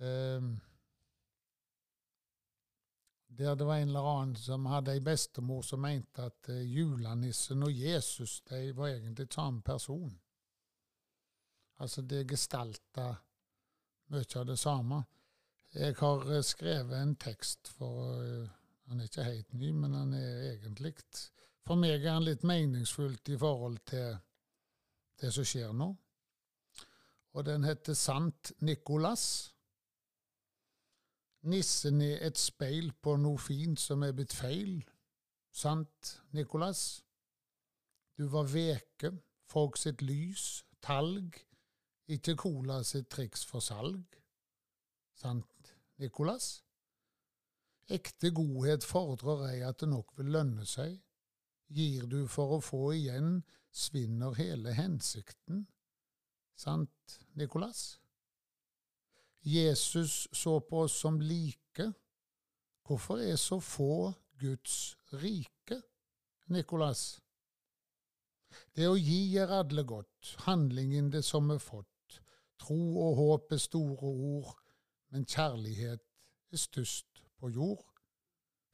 um, 0.02 0.56
der 3.32 3.54
det 3.56 3.66
var 3.66 3.80
en 3.80 3.88
eller 3.88 4.08
annen 4.10 4.36
som 4.36 4.66
hadde 4.68 4.92
ei 4.92 5.00
bestemor 5.00 5.62
som 5.64 5.80
mente 5.80 6.26
at 6.26 6.50
uh, 6.50 6.58
julenissen 6.58 7.62
og 7.62 7.72
Jesus 7.72 8.40
de 8.50 8.74
var 8.76 8.92
egentlig 8.92 9.30
samme 9.32 9.62
person. 9.62 10.12
Altså 11.80 12.02
det 12.02 12.26
gestalta 12.30 13.14
mye 14.12 14.38
av 14.38 14.46
det 14.46 14.58
samme. 14.58 15.04
Jeg 15.74 15.94
har 15.98 16.26
uh, 16.28 16.42
skrevet 16.44 17.02
en 17.02 17.14
tekst 17.16 17.68
for 17.78 18.18
uh, 18.20 18.48
Han 18.88 19.00
er 19.00 19.08
ikke 19.08 19.24
helt 19.24 19.54
ny, 19.54 19.70
men 19.70 19.94
han 19.94 20.14
er 20.14 20.50
egentlig 20.52 20.94
For 21.66 21.80
meg 21.80 22.04
er 22.04 22.12
han 22.12 22.26
litt 22.26 22.44
meningsfullt 22.44 23.28
i 23.28 23.38
forhold 23.38 23.78
til 23.88 24.16
det 25.22 25.30
som 25.32 25.46
skjer 25.46 25.72
nå. 25.72 25.88
Og 27.32 27.44
den 27.46 27.64
heter 27.64 27.94
Sant 27.94 28.52
Nikolas. 28.60 29.54
Nissen 31.42 32.02
er 32.02 32.26
et 32.26 32.38
speil 32.38 32.92
på 32.92 33.16
noe 33.16 33.38
fint 33.38 33.80
som 33.80 34.02
er 34.02 34.12
blitt 34.12 34.34
feil. 34.34 34.82
Sant, 35.52 36.16
Nikolas? 36.32 37.02
Du 38.18 38.26
var 38.28 38.50
veke, 38.50 39.12
folk 39.48 39.78
sitt 39.80 40.02
lys, 40.02 40.64
talg, 40.84 41.38
ikke 42.12 42.36
Cola 42.36 42.82
sitt 42.84 43.08
triks 43.10 43.46
for 43.48 43.64
salg. 43.64 44.18
Sant, 45.16 45.51
Nikolas? 46.02 46.58
Ekte 47.92 48.30
godhet 48.34 48.84
fordrer 48.86 49.46
ei 49.52 49.62
at 49.66 49.82
det 49.82 49.88
nok 49.92 50.12
vil 50.18 50.32
lønne 50.34 50.66
seg. 50.66 50.96
Gir 51.72 52.06
du 52.10 52.24
for 52.28 52.58
å 52.58 52.62
få 52.62 52.82
igjen, 52.96 53.42
svinner 53.70 54.34
hele 54.36 54.74
hensikten. 54.76 55.66
Sant, 56.58 57.18
Nikolas? 57.38 58.00
Jesus 59.42 60.28
så 60.32 60.58
på 60.60 60.84
oss 60.86 60.98
som 61.04 61.20
like. 61.20 61.88
Hvorfor 62.86 63.22
er 63.22 63.38
så 63.40 63.58
få 63.62 64.12
Guds 64.38 64.96
rike, 65.22 65.80
Nikolas? 66.52 67.20
Det 68.76 68.88
å 68.88 68.98
gi 68.98 69.38
er 69.40 69.54
alle 69.54 69.84
godt, 69.88 70.34
handlingen 70.46 71.10
det 71.14 71.22
som 71.24 71.50
er 71.54 71.62
fått. 71.62 71.88
Tro 72.60 72.78
og 73.06 73.16
håp 73.18 73.54
er 73.56 73.62
store 73.62 74.10
ord, 74.12 74.52
men 75.12 75.26
kjærlighet 75.28 76.00
er 76.52 76.56
størst 76.56 77.22
på 77.38 77.48
jord. 77.48 77.84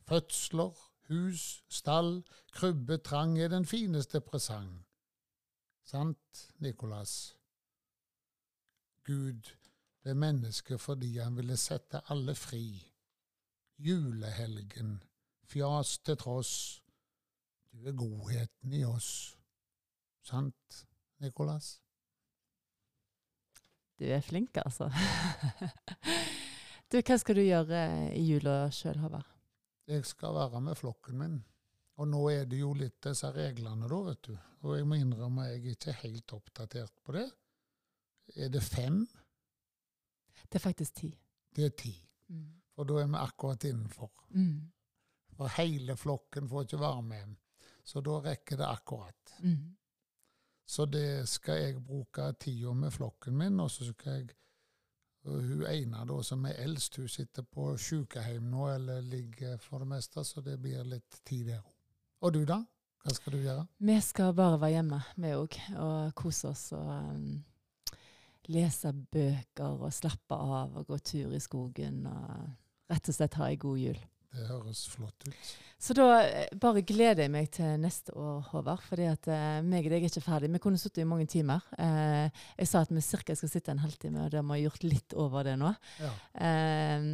Fødsler, 0.06 0.74
hus, 1.08 1.64
stall, 1.68 2.22
krybbe, 2.52 2.98
trang 2.98 3.38
er 3.38 3.48
den 3.48 3.66
fineste 3.66 4.20
presang. 4.20 4.86
Sant, 5.84 6.50
Nikolas? 6.62 7.34
Gud 9.04 9.50
ble 10.02 10.14
menneske 10.14 10.78
fordi 10.78 11.16
han 11.18 11.36
ville 11.36 11.56
sette 11.56 12.04
alle 12.12 12.34
fri. 12.38 12.62
Julehelgen, 13.78 15.02
fjas 15.44 15.98
til 15.98 16.16
tross, 16.16 16.52
du 17.72 17.86
er 17.86 17.96
godheten 17.96 18.72
i 18.72 18.84
oss. 18.84 19.10
Sant, 20.22 20.86
Nikolas? 21.18 21.78
Du 23.98 24.06
er 24.06 24.22
flink, 24.22 24.56
altså. 24.62 24.86
du, 26.90 27.00
hva 27.00 27.16
skal 27.18 27.38
du 27.38 27.42
gjøre 27.42 27.80
i 28.14 28.22
jula 28.28 28.60
sjøl, 28.74 29.00
Håvard? 29.02 29.26
Jeg 29.88 30.04
skal 30.06 30.36
være 30.36 30.60
med 30.62 30.78
flokken 30.78 31.18
min. 31.18 31.38
Og 31.98 32.06
nå 32.06 32.20
er 32.30 32.44
det 32.46 32.60
jo 32.60 32.70
litt 32.78 33.00
disse 33.02 33.30
reglene, 33.34 33.88
da, 33.90 34.00
vet 34.06 34.28
du. 34.28 34.34
Og 34.68 34.76
jeg 34.76 34.86
må 34.86 34.98
innrømme 35.00 35.48
jeg 35.48 35.58
er 35.58 35.72
ikke 35.74 35.96
helt 36.04 36.34
oppdatert 36.36 37.00
på 37.02 37.14
det. 37.16 37.26
Er 38.36 38.52
det 38.54 38.62
fem? 38.62 39.00
Det 40.44 40.60
er 40.60 40.62
faktisk 40.62 41.00
ti. 41.00 41.10
Det 41.56 41.64
er 41.66 41.74
ti. 41.74 41.94
Mm. 42.30 42.46
For 42.76 42.86
da 42.86 43.00
er 43.02 43.10
vi 43.10 43.18
akkurat 43.18 43.66
innenfor. 43.66 44.12
Mm. 44.30 44.60
For 45.34 45.54
hele 45.56 45.96
flokken 45.98 46.46
får 46.50 46.68
ikke 46.68 46.80
være 46.84 47.02
med. 47.08 47.34
Så 47.82 48.02
da 48.04 48.20
rekker 48.22 48.60
det 48.60 48.68
akkurat. 48.68 49.34
Mm. 49.42 49.74
Så 50.68 50.84
det 50.84 51.28
skal 51.28 51.62
jeg 51.62 51.80
bruke 51.80 52.26
tida 52.40 52.74
med 52.76 52.92
flokken 52.92 53.38
min, 53.40 53.60
og 53.60 53.70
så 53.72 53.88
skal 53.88 54.20
jeg 54.20 54.34
Hun 55.28 55.64
ene 55.66 56.04
da, 56.08 56.16
som 56.22 56.44
er 56.46 56.60
eldst, 56.62 56.96
hun 56.96 57.08
sitter 57.10 57.42
på 57.42 57.72
sykehjem 57.76 58.46
nå, 58.48 58.68
eller 58.70 59.02
ligger 59.04 59.58
for 59.60 59.82
det 59.82 59.88
meste, 59.90 60.22
så 60.24 60.40
det 60.40 60.54
blir 60.62 60.86
litt 60.88 61.18
tid 61.26 61.50
der 61.50 61.58
òg. 61.58 61.74
Og 62.22 62.32
du, 62.32 62.38
da? 62.48 62.62
Hva 63.02 63.14
skal 63.14 63.34
du 63.34 63.38
gjøre? 63.42 63.66
Vi 63.90 63.96
skal 64.00 64.32
bare 64.38 64.60
være 64.62 64.76
hjemme, 64.76 65.00
vi 65.16 65.34
òg, 65.36 65.58
og 65.82 66.14
kose 66.16 66.48
oss 66.48 66.64
og 66.78 66.88
um, 66.88 67.26
lese 68.48 68.94
bøker 69.12 69.84
og 69.84 69.92
slappe 69.92 70.38
av 70.38 70.78
og 70.78 70.88
gå 70.88 70.98
tur 71.10 71.34
i 71.36 71.42
skogen 71.42 72.06
og 72.08 72.32
rett 72.88 73.10
og 73.10 73.18
slett 73.18 73.36
ha 73.42 73.50
ei 73.50 73.60
god 73.60 73.82
jul. 73.82 74.00
Det 74.28 74.44
høres 74.44 74.82
flott 74.92 75.24
ut. 75.24 75.50
Så 75.80 75.94
da 75.96 76.04
eh, 76.20 76.50
bare 76.60 76.82
gleder 76.86 77.24
jeg 77.24 77.32
meg 77.32 77.46
til 77.54 77.78
neste 77.80 78.12
år, 78.18 78.42
Håvard. 78.50 78.82
fordi 78.84 79.06
at 79.08 79.28
eh, 79.30 79.60
meg 79.64 79.86
og 79.86 79.94
deg 79.94 80.04
er 80.04 80.10
ikke 80.10 80.24
ferdig. 80.24 80.50
Vi 80.52 80.60
kunne 80.62 80.80
sittet 80.80 81.00
i 81.04 81.06
mange 81.08 81.24
timer. 81.30 81.64
Eh, 81.80 82.42
jeg 82.58 82.68
sa 82.68 82.82
at 82.84 82.92
vi 82.92 83.02
cirka 83.04 83.36
skal 83.38 83.52
sitte 83.52 83.72
en 83.72 83.80
halvtime, 83.80 84.26
og 84.26 84.34
da 84.34 84.42
har 84.42 84.48
vi 84.50 84.66
gjort 84.66 84.84
litt 84.84 85.16
over 85.16 85.48
det 85.48 85.54
nå. 85.60 85.72
Ja. 86.02 86.12
Eh, 86.44 87.08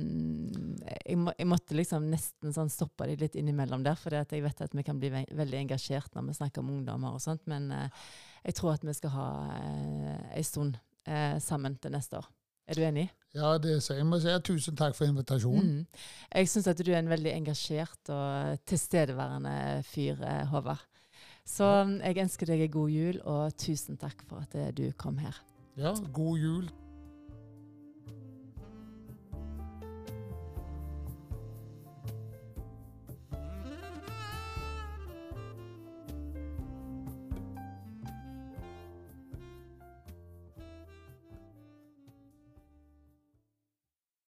jeg, 1.05 1.19
må, 1.21 1.35
jeg, 1.39 1.49
måtte 1.55 1.79
liksom 1.79 2.09
nesten 2.11 2.57
sånn 2.57 2.73
stoppe 2.73 3.07
det 3.11 3.21
litt 3.23 3.39
innimellom 3.39 3.87
der, 3.87 4.01
for 4.01 4.17
jeg 4.17 4.43
vet 4.45 4.65
at 4.67 4.75
vi 4.75 4.87
kan 4.87 4.99
bli 5.03 5.13
ve 5.15 5.27
veldig 5.39 5.61
engasjert 5.61 6.17
når 6.17 6.33
vi 6.33 6.39
snakker 6.41 6.65
om 6.65 6.73
ungdommer 6.75 7.15
og 7.15 7.23
sånt. 7.23 7.45
Men 7.51 7.71
eh, 7.75 8.07
jeg 8.49 8.59
tror 8.59 8.75
at 8.75 8.89
vi 8.89 8.97
skal 8.97 9.15
ha 9.15 9.29
eh, 9.61 10.25
en 10.35 10.51
stund 10.51 10.83
sammen 11.45 11.75
til 11.77 11.93
neste 11.93 12.17
år. 12.17 12.25
Er 12.69 12.79
du 12.79 12.85
enig? 12.87 13.09
Ja, 13.35 13.57
det 13.59 13.81
sier 13.83 13.99
jeg. 13.99 14.07
må 14.07 14.21
si 14.23 14.35
tusen 14.47 14.77
takk 14.79 14.95
for 14.97 15.11
invitasjonen. 15.11 15.81
Mm. 15.83 16.05
Jeg 16.39 16.51
syns 16.53 16.69
at 16.71 16.81
du 16.81 16.93
er 16.93 17.01
en 17.01 17.11
veldig 17.11 17.33
engasjert 17.35 18.13
og 18.15 18.63
tilstedeværende 18.71 19.83
fyr, 19.89 20.23
eh, 20.23 20.45
Håvard. 20.53 20.85
Så 21.45 21.67
jeg 22.01 22.23
ønsker 22.23 22.49
deg 22.49 22.63
en 22.65 22.73
god 22.73 22.95
jul, 22.95 23.19
og 23.29 23.59
tusen 23.61 23.99
takk 24.01 24.23
for 24.31 24.47
at 24.47 24.77
du 24.77 24.87
kom 24.97 25.19
her. 25.21 25.37
Ja, 25.77 25.93
god 26.15 26.39
jul 26.39 26.71